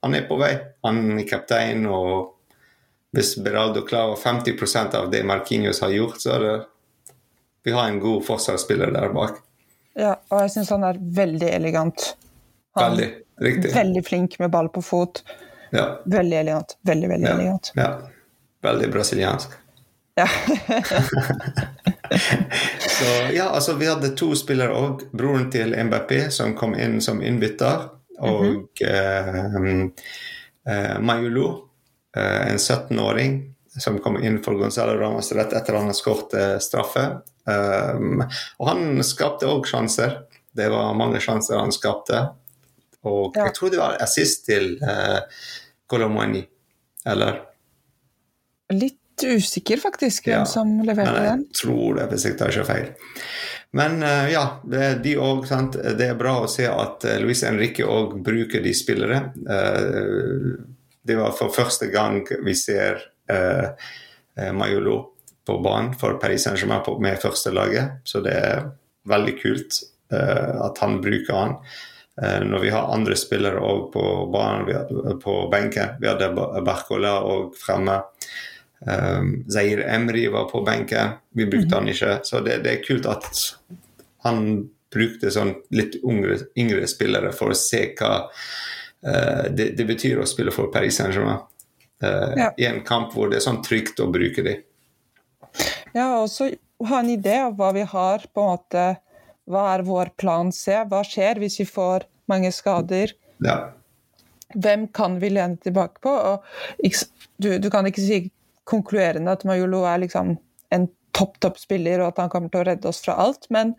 han 0.00 0.16
er 0.16 0.26
på 0.28 0.38
vei. 0.40 0.52
Han 0.86 1.18
er 1.18 1.26
kaptein, 1.28 1.84
og 1.86 2.36
hvis 3.16 3.34
Beraldo 3.42 3.82
klarer 3.86 4.16
50% 4.20 4.96
av 4.96 5.10
det 5.12 5.24
Marquinhos 5.28 5.82
har 5.84 5.92
gjort, 5.92 6.20
så 6.22 6.36
er 6.36 6.46
det 6.46 6.58
Vi 7.62 7.72
har 7.76 7.90
en 7.90 8.00
god 8.00 8.24
forsvarsspiller 8.24 8.92
der 8.94 9.10
bak. 9.12 9.42
Ja, 9.98 10.14
og 10.30 10.38
jeg 10.46 10.52
syns 10.54 10.70
han 10.72 10.86
er 10.88 10.96
veldig 10.96 11.50
elegant. 11.52 12.14
Han 12.78 12.94
Veldig. 12.94 13.08
Riktig. 13.40 13.72
Veldig 13.74 14.02
flink 14.06 14.38
med 14.40 14.50
ball 14.52 14.70
på 14.72 14.80
fot. 14.84 15.20
Ja. 15.70 15.86
Veldig 16.04 16.36
elegant. 16.40 16.76
Veldig, 16.86 17.08
veldig 17.08 17.28
Ja. 17.28 17.34
elegant. 17.34 17.72
ja. 17.76 17.90
Veldig 18.62 18.90
brasiliansk. 18.92 19.50
Ja. 20.14 20.26
Så 22.80 23.32
ja, 23.34 23.44
altså 23.48 23.72
vi 23.72 23.86
hadde 23.86 24.08
to 24.18 24.34
spillere 24.36 24.74
òg. 24.76 25.04
Broren 25.16 25.46
til 25.52 25.72
MBP 25.76 26.30
som 26.34 26.54
kom 26.58 26.74
inn 26.74 26.98
som 27.00 27.22
innbytter. 27.22 27.86
Og 28.20 28.82
eh, 28.84 29.44
eh, 30.68 30.98
Mayulu, 31.00 31.46
eh, 32.16 32.50
en 32.50 32.58
17-åring 32.60 33.38
som 33.80 33.98
kom 34.02 34.18
inn 34.22 34.42
for 34.44 34.58
Gonzalo 34.60 34.98
Ramas 35.00 35.32
rett 35.32 35.52
etter 35.56 35.78
han 35.78 35.94
skåret 35.96 36.34
eh, 36.36 36.56
straffe. 36.60 37.06
Um, 37.50 38.20
og 38.60 38.68
han 38.68 39.00
skapte 39.06 39.48
òg 39.48 39.64
sjanser. 39.70 40.18
Det 40.52 40.68
var 40.68 40.92
mange 40.98 41.22
sjanser 41.22 41.56
han 41.62 41.72
skapte. 41.72 42.26
Og 43.08 43.36
Ja. 43.36 43.46
jeg 43.48 43.54
tror 43.56 43.70
det 43.72 43.78
var 43.80 43.96
assist 44.04 44.44
til 44.46 44.74
uh, 44.82 45.20
Colomani. 45.88 46.42
Eller 47.08 47.40
Litt 48.70 48.96
usikker, 49.24 49.76
faktisk, 49.82 50.24
hvem 50.28 50.38
Ja, 50.42 50.44
som 50.48 50.68
leverte 50.86 51.12
Men 51.12 51.24
jeg 51.24 51.30
den. 51.32 51.46
tror 51.56 51.96
det, 51.98 52.04
hvis 52.12 52.24
jeg 52.28 52.36
tar 52.38 52.52
ikke 52.52 52.64
feil. 52.68 52.90
Men 53.76 54.02
uh, 54.02 54.26
ja, 54.30 54.44
det, 54.64 55.02
de 55.04 55.16
også, 55.20 55.58
det 55.98 56.06
er 56.10 56.18
bra 56.18 56.36
å 56.44 56.48
se 56.50 56.66
at 56.70 57.04
uh, 57.08 57.16
Luis 57.22 57.42
Henrique 57.46 57.84
òg 57.86 58.16
bruker 58.26 58.62
de 58.64 58.72
spillere. 58.74 59.32
Uh, 59.44 60.60
det 61.06 61.16
var 61.18 61.32
for 61.36 61.52
første 61.54 61.88
gang 61.92 62.22
vi 62.44 62.54
ser 62.54 63.00
uh, 63.32 63.72
Mayolo 64.54 64.98
på 65.48 65.56
banen 65.64 65.94
for 65.98 66.14
Paris 66.22 66.44
Saint-Germain 66.46 66.84
med 67.02 67.18
førstelaget, 67.20 68.00
så 68.06 68.20
det 68.24 68.34
er 68.36 68.68
veldig 69.08 69.34
kult 69.40 69.80
at 70.10 70.78
han 70.82 70.96
bruker 71.02 71.34
han. 71.36 71.52
Når 72.20 72.60
vi 72.60 72.70
har 72.74 72.90
andre 72.92 73.14
spillere 73.16 73.62
òg 73.64 73.86
på 73.94 74.02
banen, 74.32 75.18
på 75.22 75.34
benken. 75.52 75.94
Vi 76.02 76.08
hadde 76.10 76.28
Barcola 76.66 77.14
òg 77.24 77.54
fremme. 77.56 77.94
Um, 78.80 79.44
Zair 79.52 79.80
Emry 79.88 80.28
var 80.28 80.44
på 80.44 80.60
benken, 80.60 81.08
vi 81.30 81.46
brukte 81.46 81.74
han 81.74 81.88
ikke. 81.88 82.18
Så 82.24 82.40
det, 82.40 82.62
det 82.64 82.72
er 82.72 82.84
kult 82.84 83.08
at 83.08 83.28
han 84.24 84.46
brukte 84.90 85.30
sånn 85.30 85.52
litt 85.76 85.98
yngre, 86.00 86.38
yngre 86.58 86.88
spillere 86.88 87.34
for 87.36 87.52
å 87.52 87.58
se 87.58 87.82
hva 87.98 88.14
uh, 88.24 89.44
det, 89.52 89.74
det, 89.76 89.84
betyr 89.88 90.22
å 90.22 90.28
spille 90.28 90.54
for 90.54 90.72
Paris 90.72 90.96
Saint-Germain. 91.00 91.44
Uh, 92.00 92.32
ja. 92.40 92.48
I 92.56 92.70
en 92.70 92.80
kamp 92.86 93.12
hvor 93.12 93.28
det 93.28 93.40
er 93.40 93.46
sånn 93.50 93.60
trygt 93.64 94.00
å 94.00 94.08
bruke 94.12 94.44
dem. 94.46 94.64
Ja, 95.92 96.22
og 96.22 96.30
så 96.32 96.48
ha 96.88 97.02
en 97.02 97.12
idé 97.12 97.36
av 97.44 97.58
hva 97.58 97.74
vi 97.76 97.84
har, 97.84 98.24
på 98.32 98.42
en 98.44 98.52
måte 98.54 98.88
Hva 99.50 99.64
er 99.74 99.82
vår 99.82 100.12
plan 100.20 100.52
C? 100.54 100.76
Hva 100.86 101.00
skjer 101.04 101.40
hvis 101.42 101.58
vi 101.58 101.66
får 101.66 102.04
mange 102.30 102.52
skader? 102.54 103.14
Ja. 103.44 103.56
Hvem 104.54 104.88
kan 104.96 105.18
vi 105.22 105.32
lene 105.34 105.60
tilbake 105.62 106.02
på? 106.02 106.10
Og, 106.10 106.46
du, 107.38 107.52
du 107.62 107.70
kan 107.70 107.86
ikke 107.88 108.04
si 108.04 108.20
konkluerende 108.70 109.34
at 109.34 109.46
Mayolo 109.48 109.84
er 109.88 110.04
liksom 110.04 110.36
en 110.74 110.86
topp, 111.16 111.38
topp 111.42 111.58
spiller, 111.58 112.02
og 112.02 112.12
at 112.12 112.22
han 112.22 112.30
kommer 112.32 112.52
til 112.52 112.62
å 112.62 112.68
redde 112.70 112.90
oss 112.90 113.02
fra 113.04 113.16
alt, 113.22 113.48
men 113.50 113.74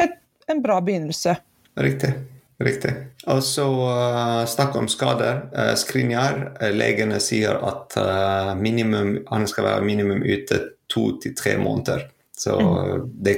et, 0.00 0.16
en 0.48 0.62
bra 0.64 0.80
begynnelse. 0.84 1.36
Riktig. 1.76 2.14
Riktig. 2.58 2.92
Og 3.28 3.42
så 3.44 3.66
uh, 3.68 4.46
snakk 4.48 4.76
om 4.80 4.88
skader. 4.88 5.42
Uh, 5.52 5.74
Skrinjar, 5.76 6.38
uh, 6.56 6.70
legene 6.72 7.18
sier 7.20 7.58
at 7.60 7.96
uh, 8.00 8.54
minimum, 8.56 9.18
han 9.28 9.44
skal 9.50 9.68
være 9.68 9.84
minimum 9.84 10.22
ute 10.24 10.62
to 10.88 11.10
til 11.20 11.34
tre 11.36 11.58
måneder. 11.60 12.06
Så 12.36 12.56
mm. 12.56 13.10
det, 13.12 13.36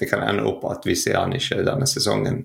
det, 0.00 0.08
kan 0.08 0.24
ende 0.24 0.46
opp 0.48 0.64
at 0.68 0.88
vi 0.88 0.96
ser 0.96 1.20
han 1.20 1.36
ikke 1.36 1.64
denne 1.64 1.88
sesongen 1.88 2.44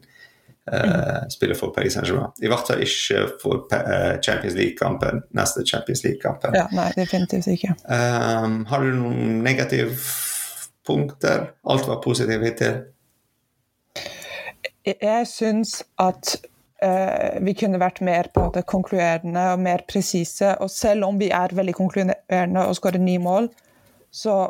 uh, 0.73 1.25
spiller 1.33 1.57
for 1.57 1.73
Paris 1.75 1.95
Saint-Germain. 1.97 2.31
I 2.41 2.51
hvert 2.51 2.67
fall 2.69 2.83
ikke 2.85 3.25
for 3.41 3.65
uh, 3.73 4.19
Champions 4.21 4.55
League-kampen, 4.57 5.23
neste 5.37 5.65
Champions 5.67 6.03
League-kampen. 6.05 6.55
Ja, 6.57 6.67
nei, 6.75 6.89
definitivt 6.97 7.49
ikke. 7.51 7.75
Um, 7.85 8.61
har 8.69 8.85
du 8.85 8.93
noen 8.97 9.41
negative 9.45 9.97
punkter? 10.87 11.51
Alt 11.69 11.89
var 11.89 12.01
positivt 12.05 12.45
hittil? 12.47 12.79
Jeg 14.89 15.27
syns 15.29 15.79
at 16.01 16.35
uh, 16.85 17.37
vi 17.45 17.53
kunne 17.59 17.81
vært 17.81 18.01
mer 18.05 18.31
på 18.33 18.47
det 18.55 18.65
konkluerende 18.69 19.51
og 19.53 19.63
mer 19.65 19.85
presise. 19.89 20.55
Og 20.63 20.71
selv 20.73 21.09
om 21.09 21.19
vi 21.21 21.29
er 21.35 21.53
veldig 21.55 21.75
konkluerende 21.77 22.65
og 22.65 22.77
skårer 22.79 23.01
ni 23.03 23.19
mål, 23.21 23.51
så 24.09 24.47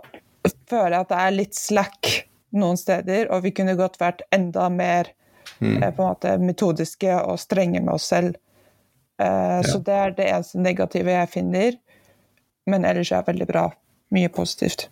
føler 0.69 0.95
jeg 0.95 1.03
at 1.03 1.09
det 1.11 1.21
er 1.21 1.35
litt 1.35 1.57
slack 1.57 2.11
noen 2.55 2.79
steder, 2.79 3.27
og 3.29 3.43
vi 3.45 3.51
kunne 3.53 3.75
godt 3.77 3.99
vært 4.01 4.23
enda 4.33 4.69
mer 4.73 5.11
mm. 5.59 5.95
på 5.95 6.03
en 6.03 6.09
måte 6.09 6.35
metodiske 6.41 7.15
og 7.21 7.39
strenge 7.39 7.81
med 7.81 7.93
oss 7.93 8.09
selv. 8.11 8.37
Uh, 9.19 9.59
ja. 9.59 9.63
Så 9.67 9.81
det 9.83 9.95
er 9.95 10.15
det 10.17 10.29
eneste 10.31 10.61
negative 10.63 11.15
jeg 11.15 11.33
finner. 11.33 11.79
Men 12.69 12.85
ellers 12.85 13.11
er 13.11 13.23
det 13.23 13.33
veldig 13.33 13.49
bra. 13.49 13.65
Mye 14.15 14.29
positivt. 14.33 14.87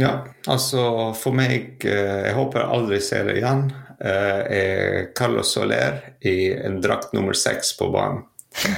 Ja, 0.00 0.24
altså 0.48 1.12
for 1.18 1.36
meg 1.36 1.84
eh, 1.84 2.20
Jeg 2.24 2.36
håper 2.36 2.62
jeg 2.62 2.74
aldri 2.76 3.00
ser 3.04 3.28
det 3.28 3.38
igjen. 3.40 3.70
Er 4.00 5.10
Carlos 5.16 5.52
Soler 5.52 5.98
i 6.24 6.54
en 6.56 6.78
drakt 6.80 7.12
nummer 7.12 7.36
seks 7.36 7.74
på 7.76 7.90
banen. 7.92 8.22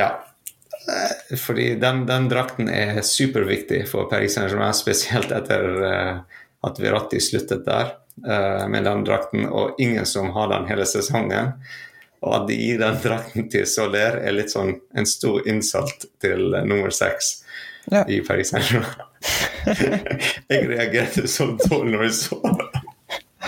ja. 0.00 0.12
Fordi 1.42 1.72
den, 1.82 2.04
den, 2.06 2.28
drakten 2.30 2.70
er 2.70 3.02
superviktig 3.02 3.82
for 3.90 4.06
Paris 4.10 4.38
Saint-Germain, 4.38 4.78
spesielt 4.84 5.34
etter 5.34 5.66
at 6.62 6.78
Verratti 6.78 7.18
sluttet 7.22 7.66
der 7.66 7.96
med 8.22 8.84
den 8.84 9.04
drakten, 9.06 9.44
og 9.46 9.78
ingen 9.78 10.06
som 10.06 10.30
har 10.34 10.48
den 10.50 10.66
hele 10.70 10.86
sesongen. 10.88 11.52
Og 12.20 12.34
at 12.34 12.48
de 12.48 12.56
gir 12.58 12.80
den 12.80 12.96
drakten 13.02 13.46
til 13.52 13.66
Soler, 13.70 14.18
er 14.26 14.34
litt 14.34 14.50
sånn 14.50 14.74
en 14.98 15.06
stor 15.06 15.46
innsalt 15.48 16.08
til 16.22 16.50
nummer 16.66 16.90
seks 16.94 17.38
ja. 17.92 18.02
i 18.10 18.20
Paris 18.26 18.50
Saint-Germain. 18.50 19.06
jeg 20.50 20.66
reagerte 20.70 21.28
så 21.30 21.52
dårlig 21.62 21.94
når 21.94 22.04
jeg 22.08 22.16
så 22.18 22.40
det. 22.48 22.84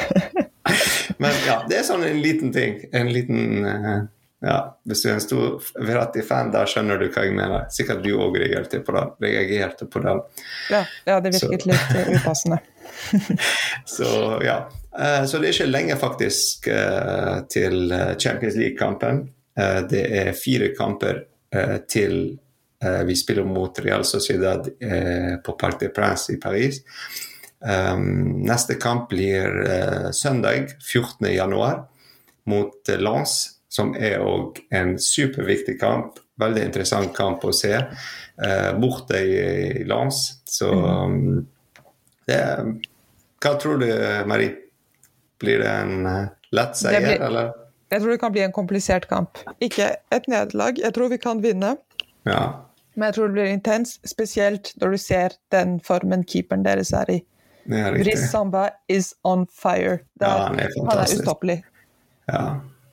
Men 1.21 1.37
ja, 1.45 1.61
det 1.69 1.81
er 1.81 1.85
sånn 1.85 2.07
en 2.07 2.23
liten 2.23 2.55
ting. 2.55 2.79
En 2.97 3.11
liten 3.13 3.67
uh, 3.67 4.07
ja, 4.41 4.57
Hvis 4.89 5.03
du 5.03 5.11
er 5.11 5.19
en 5.19 5.23
stor 5.25 5.59
Verratti-fan, 5.77 6.53
da 6.55 6.63
skjønner 6.69 7.01
du 7.01 7.11
hva 7.11 7.27
jeg 7.27 7.35
mener. 7.37 7.67
Sikkert 7.75 8.01
du 8.07 8.15
òg 8.17 8.39
reagerte 8.41 8.81
på 8.87 8.95
det. 8.97 9.03
Reagerte 9.27 9.89
på 9.91 10.01
det. 10.05 10.15
Ja, 10.73 10.85
ja 11.11 11.19
det 11.21 11.35
virket 11.37 11.67
så. 11.67 11.73
litt 11.75 12.21
upassende. 12.21 12.63
så 13.85 14.41
ja. 14.45 14.71
Eh, 14.99 15.25
så 15.25 15.39
det 15.39 15.49
er 15.49 15.55
ikke 15.55 15.71
lenge 15.71 15.97
faktisk 16.01 16.69
eh, 16.71 17.41
til 17.51 17.93
eh, 17.95 18.15
Champions 18.19 18.57
League-kampen. 18.59 19.29
Det 19.91 20.01
er 20.17 20.37
fire 20.39 20.71
kamper 20.73 21.19
til 21.91 22.15
vi 22.81 23.17
spiller 23.19 23.45
mot 23.45 23.77
Real 23.83 24.05
Sociedad 24.09 24.71
på 25.45 25.55
Parc 25.61 25.81
des 25.83 25.91
Princes 25.93 26.31
i 26.33 26.37
Paris. 26.41 26.79
Neste 28.47 28.79
kamp 28.81 29.11
blir 29.11 29.59
søndag 30.17 30.71
14.1 30.79 31.83
mot 32.49 32.93
Lens, 33.03 33.35
som 33.69 33.93
er 33.99 34.23
òg 34.25 34.63
en 34.73 34.95
superviktig 34.97 35.77
kamp. 35.83 36.23
Veldig 36.41 36.65
interessant 36.71 37.13
kamp 37.19 37.45
å 37.45 37.53
se. 37.53 37.75
Borte 38.81 39.21
i 39.21 39.85
Lens. 39.85 40.23
Så 40.49 40.73
mm. 40.73 41.43
Det 42.31 42.41
hva 43.41 43.55
tror 43.61 43.81
du, 43.81 43.89
Marie? 44.29 44.57
Blir 45.41 45.63
det 45.63 45.69
en 45.71 46.07
uh, 46.07 46.27
lett 46.53 46.77
seier, 46.77 47.01
blir, 47.01 47.23
eller? 47.25 47.53
Jeg 47.91 48.03
tror 48.03 48.13
det 48.13 48.19
kan 48.21 48.35
bli 48.35 48.43
en 48.45 48.53
komplisert 48.53 49.07
kamp. 49.09 49.41
Ikke 49.65 49.95
et 50.13 50.29
nederlag. 50.29 50.79
Jeg 50.79 50.95
tror 50.95 51.09
vi 51.11 51.19
kan 51.19 51.41
vinne. 51.43 51.75
Ja. 52.29 52.43
Men 52.95 53.09
jeg 53.09 53.17
tror 53.17 53.31
det 53.31 53.39
blir 53.39 53.51
intens, 53.51 53.97
spesielt 54.07 54.75
når 54.83 54.95
du 54.95 54.99
ser 55.01 55.37
den 55.55 55.79
formen 55.81 56.23
keeperen 56.29 56.67
deres 56.67 56.93
er 56.93 57.11
i. 57.17 57.19
Riz 57.71 58.29
Samba 58.31 58.69
is 58.89 59.15
on 59.25 59.47
fire. 59.47 60.01
Der, 60.21 60.27
ja, 60.27 60.47
han 60.47 60.61
er 60.61 60.73
fantastisk. 60.77 60.91
Han 60.91 61.01
er 61.01 61.17
ustoppelig. 61.17 61.59
Ja. 62.29 62.45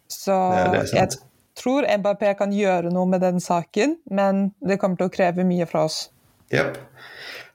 Så 0.07 0.35
det 0.55 0.81
det 0.81 0.93
jeg 0.95 1.09
tror 1.57 1.87
MBP 1.97 2.23
kan 2.39 2.53
gjøre 2.53 2.93
noe 2.93 3.09
med 3.09 3.25
den 3.25 3.41
saken, 3.43 3.97
men 4.09 4.51
det 4.63 4.79
kommer 4.79 4.99
til 4.99 5.09
å 5.09 5.13
kreve 5.13 5.45
mye 5.47 5.67
fra 5.67 5.83
oss. 5.89 6.05
Yep. 6.53 6.77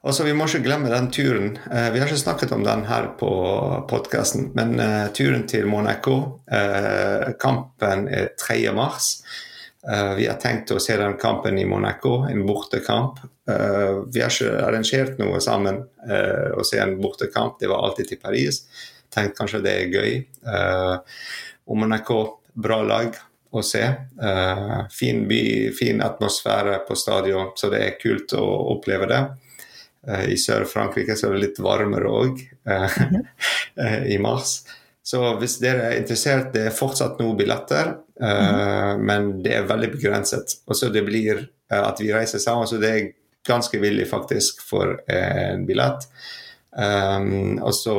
Altså, 0.03 0.25
Vi 0.27 0.33
må 0.35 0.49
ikke 0.49 0.65
glemme 0.65 0.91
den 0.91 1.07
turen. 1.15 1.53
Eh, 1.71 1.89
vi 1.93 2.01
har 2.01 2.09
ikke 2.09 2.19
snakket 2.25 2.51
om 2.51 2.63
den 2.65 2.83
her 2.89 3.13
på 3.19 3.29
podkasten, 3.87 4.49
men 4.57 4.75
eh, 4.83 5.07
turen 5.15 5.45
til 5.47 5.69
Monaco. 5.71 6.17
Eh, 6.51 7.29
kampen 7.39 8.09
er 8.11 8.33
3. 8.39 8.59
mars. 8.75 9.15
Vi 9.83 10.23
har 10.29 10.37
tenkt 10.39 10.69
å 10.71 10.77
se 10.79 10.95
den 10.95 11.17
kampen 11.19 11.57
i 11.59 11.65
Monaco, 11.67 12.21
en 12.23 12.45
bortekamp. 12.47 13.17
Vi 13.43 14.21
har 14.23 14.31
ikke 14.31 14.61
arrangert 14.63 15.17
noe 15.19 15.41
sammen 15.43 15.81
å 16.55 16.63
se 16.63 16.79
en 16.79 16.93
bortekamp. 17.03 17.57
Det 17.59 17.67
var 17.67 17.83
alltid 17.83 18.13
til 18.13 18.21
Paris. 18.21 18.61
Tenkt 19.11 19.35
kanskje 19.35 19.59
det 19.65 19.73
er 19.81 19.91
gøy. 19.91 20.15
og 21.67 21.81
Monaco, 21.81 22.21
bra 22.55 22.79
lag 22.79 23.19
å 23.51 23.59
se. 23.59 23.83
fin 24.95 25.27
by, 25.27 25.43
fin 25.75 25.99
atmosfære 25.99 26.79
på 26.87 26.95
stadion, 26.95 27.51
så 27.59 27.67
det 27.75 27.83
er 27.83 27.99
kult 27.99 28.39
å 28.39 28.45
oppleve 28.77 29.11
det. 29.11 29.21
Eh, 30.07 30.29
I 30.33 30.37
Sør-Frankrike 30.37 31.15
så 31.15 31.29
er 31.29 31.35
det 31.35 31.43
litt 31.45 31.59
varmere 31.63 32.11
òg 32.11 32.39
eh, 32.41 32.97
mhm. 33.07 33.25
i 34.15 34.19
mars. 34.21 34.61
Så 35.03 35.19
hvis 35.39 35.57
dere 35.59 35.89
er 35.89 35.99
interessert, 35.99 36.51
det 36.55 36.67
er 36.67 36.75
fortsatt 36.75 37.19
noen 37.19 37.35
billetter, 37.35 37.89
mm. 38.23 39.01
men 39.03 39.25
det 39.43 39.51
er 39.57 39.65
veldig 39.67 39.89
begrenset. 39.97 40.53
Og 40.63 40.77
så 40.79 40.87
det 40.95 41.01
blir 41.03 41.41
at 41.75 41.99
vi 41.99 42.07
reiser 42.15 42.39
sammen, 42.39 42.69
så 42.71 42.79
det 42.79 42.91
er 42.91 43.09
ganske 43.43 43.81
villig 43.83 44.05
faktisk 44.07 44.61
for 44.63 44.93
en 45.11 45.65
billett. 45.67 46.07
Og 46.71 47.75
så 47.75 47.97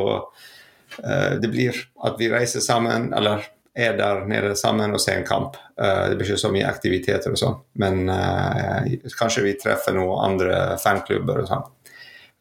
det 0.96 1.52
blir 1.52 1.76
at 2.08 2.16
vi 2.16 2.30
reiser 2.32 2.64
sammen, 2.64 3.10
eller 3.12 3.44
er 3.76 4.00
der 4.00 4.24
nede 4.24 4.56
sammen 4.56 4.96
og 4.96 5.04
ser 5.04 5.20
en 5.20 5.28
kamp. 5.28 5.60
Det 5.76 6.16
blir 6.16 6.30
ikke 6.30 6.40
så 6.46 6.54
mye 6.56 6.72
aktiviteter 6.72 7.36
og 7.36 7.42
sånn, 7.42 7.60
men 7.84 8.08
kanskje 9.12 9.44
vi 9.44 9.58
treffer 9.60 9.92
noen 10.00 10.24
andre 10.30 10.64
fanklubber 10.80 11.44
og 11.44 11.52
sånn. 11.52 11.72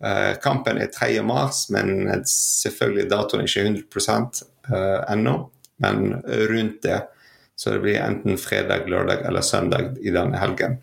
Eh, 0.04 0.34
kampen 0.44 0.82
er 0.84 0.92
3. 0.92 1.22
mars, 1.24 1.66
men 1.72 2.24
selvfølgelig 2.28 3.10
datoen 3.12 3.44
er 3.44 3.50
ikke 3.50 3.66
100 3.70 4.46
uh, 4.70 5.02
ennå. 5.14 5.36
Men 5.84 6.22
rundt 6.24 6.82
det. 6.84 7.02
Så 7.56 7.72
det 7.74 7.84
blir 7.84 8.02
enten 8.02 8.38
fredag, 8.42 8.90
lørdag 8.90 9.24
eller 9.28 9.42
søndag 9.42 9.98
i 10.02 10.12
denne 10.14 10.40
helgen. 10.42 10.80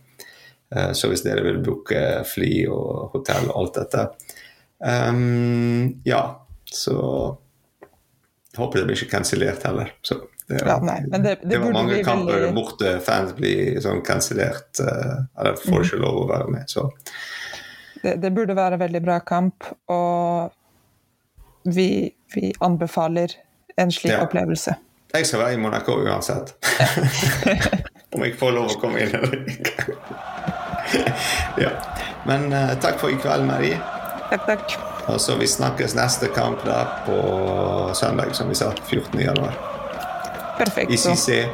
Uh, 0.73 0.93
så 0.97 1.11
hvis 1.11 1.25
dere 1.27 1.45
vil 1.45 1.61
booke 1.65 2.01
fly 2.31 2.53
og 2.73 3.17
hotell 3.17 3.51
og 3.51 3.59
alt 3.63 3.81
dette, 3.83 4.07
Um, 4.81 6.01
ja, 6.05 6.47
så 6.65 6.95
håper 8.57 8.79
det 8.79 8.87
blir 8.87 8.97
ikke 8.97 9.11
kansellert 9.11 9.65
heller. 9.69 9.93
Så 10.03 10.15
det, 10.49 10.63
Ja, 10.67 10.79
nei, 10.83 11.03
men 11.07 11.23
det, 11.23 11.35
det, 11.43 11.51
det 11.53 11.59
var 11.61 11.75
mange 11.77 11.99
kamper 12.05 12.39
veldig 12.39 12.55
borte 12.57 12.95
fans 13.05 13.35
blir 13.37 13.77
sånn 13.85 14.01
kansellert. 14.07 14.81
Eller 14.81 15.61
får 15.61 15.85
ikke 15.85 16.01
lov 16.01 16.23
å 16.23 16.31
være 16.31 16.49
med. 16.55 16.73
Så 16.73 16.89
det, 18.03 18.17
det 18.23 18.31
burde 18.35 18.57
være 18.57 18.75
en 18.79 18.81
veldig 18.81 19.03
bra 19.05 19.19
kamp, 19.19 19.65
og 19.93 20.53
vi, 21.65 22.11
vi 22.35 22.53
anbefaler 22.65 23.35
en 23.79 23.91
slik 23.93 24.13
Ja. 24.15 24.23
opplevelse. 24.25 24.75
jeg 25.15 25.27
skal 25.27 25.41
være 25.41 25.55
i 25.55 25.57
Monaco 25.61 25.93
uansett. 26.01 26.55
Om 28.15 28.25
jeg 28.25 28.35
får 28.39 28.51
lov 28.57 28.71
å 28.73 28.79
komme 28.81 29.01
inn 29.05 29.15
eller 29.15 29.45
ikke. 29.47 29.95
ja. 31.63 31.71
Men 32.27 32.49
uh, 32.53 32.73
takk 32.83 32.99
for 33.03 33.11
i 33.13 33.19
kveld, 33.23 33.45
Marie. 33.47 33.79
Takk, 34.31 34.47
takk. 34.47 34.75
Og 35.11 35.21
så 35.23 35.37
vi 35.39 35.47
snakkes 35.51 35.95
neste 35.99 36.29
kamp 36.35 36.63
da 36.67 36.85
på 37.07 37.21
søndag, 37.99 38.35
som 38.35 38.49
vi 38.51 38.55
sa. 38.59 38.73
14. 38.87 39.21
januar. 39.21 39.55
Perfekt. 40.59 40.91
I 40.93 40.97
CC. 41.01 41.47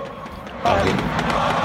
Berlin. 0.64 1.55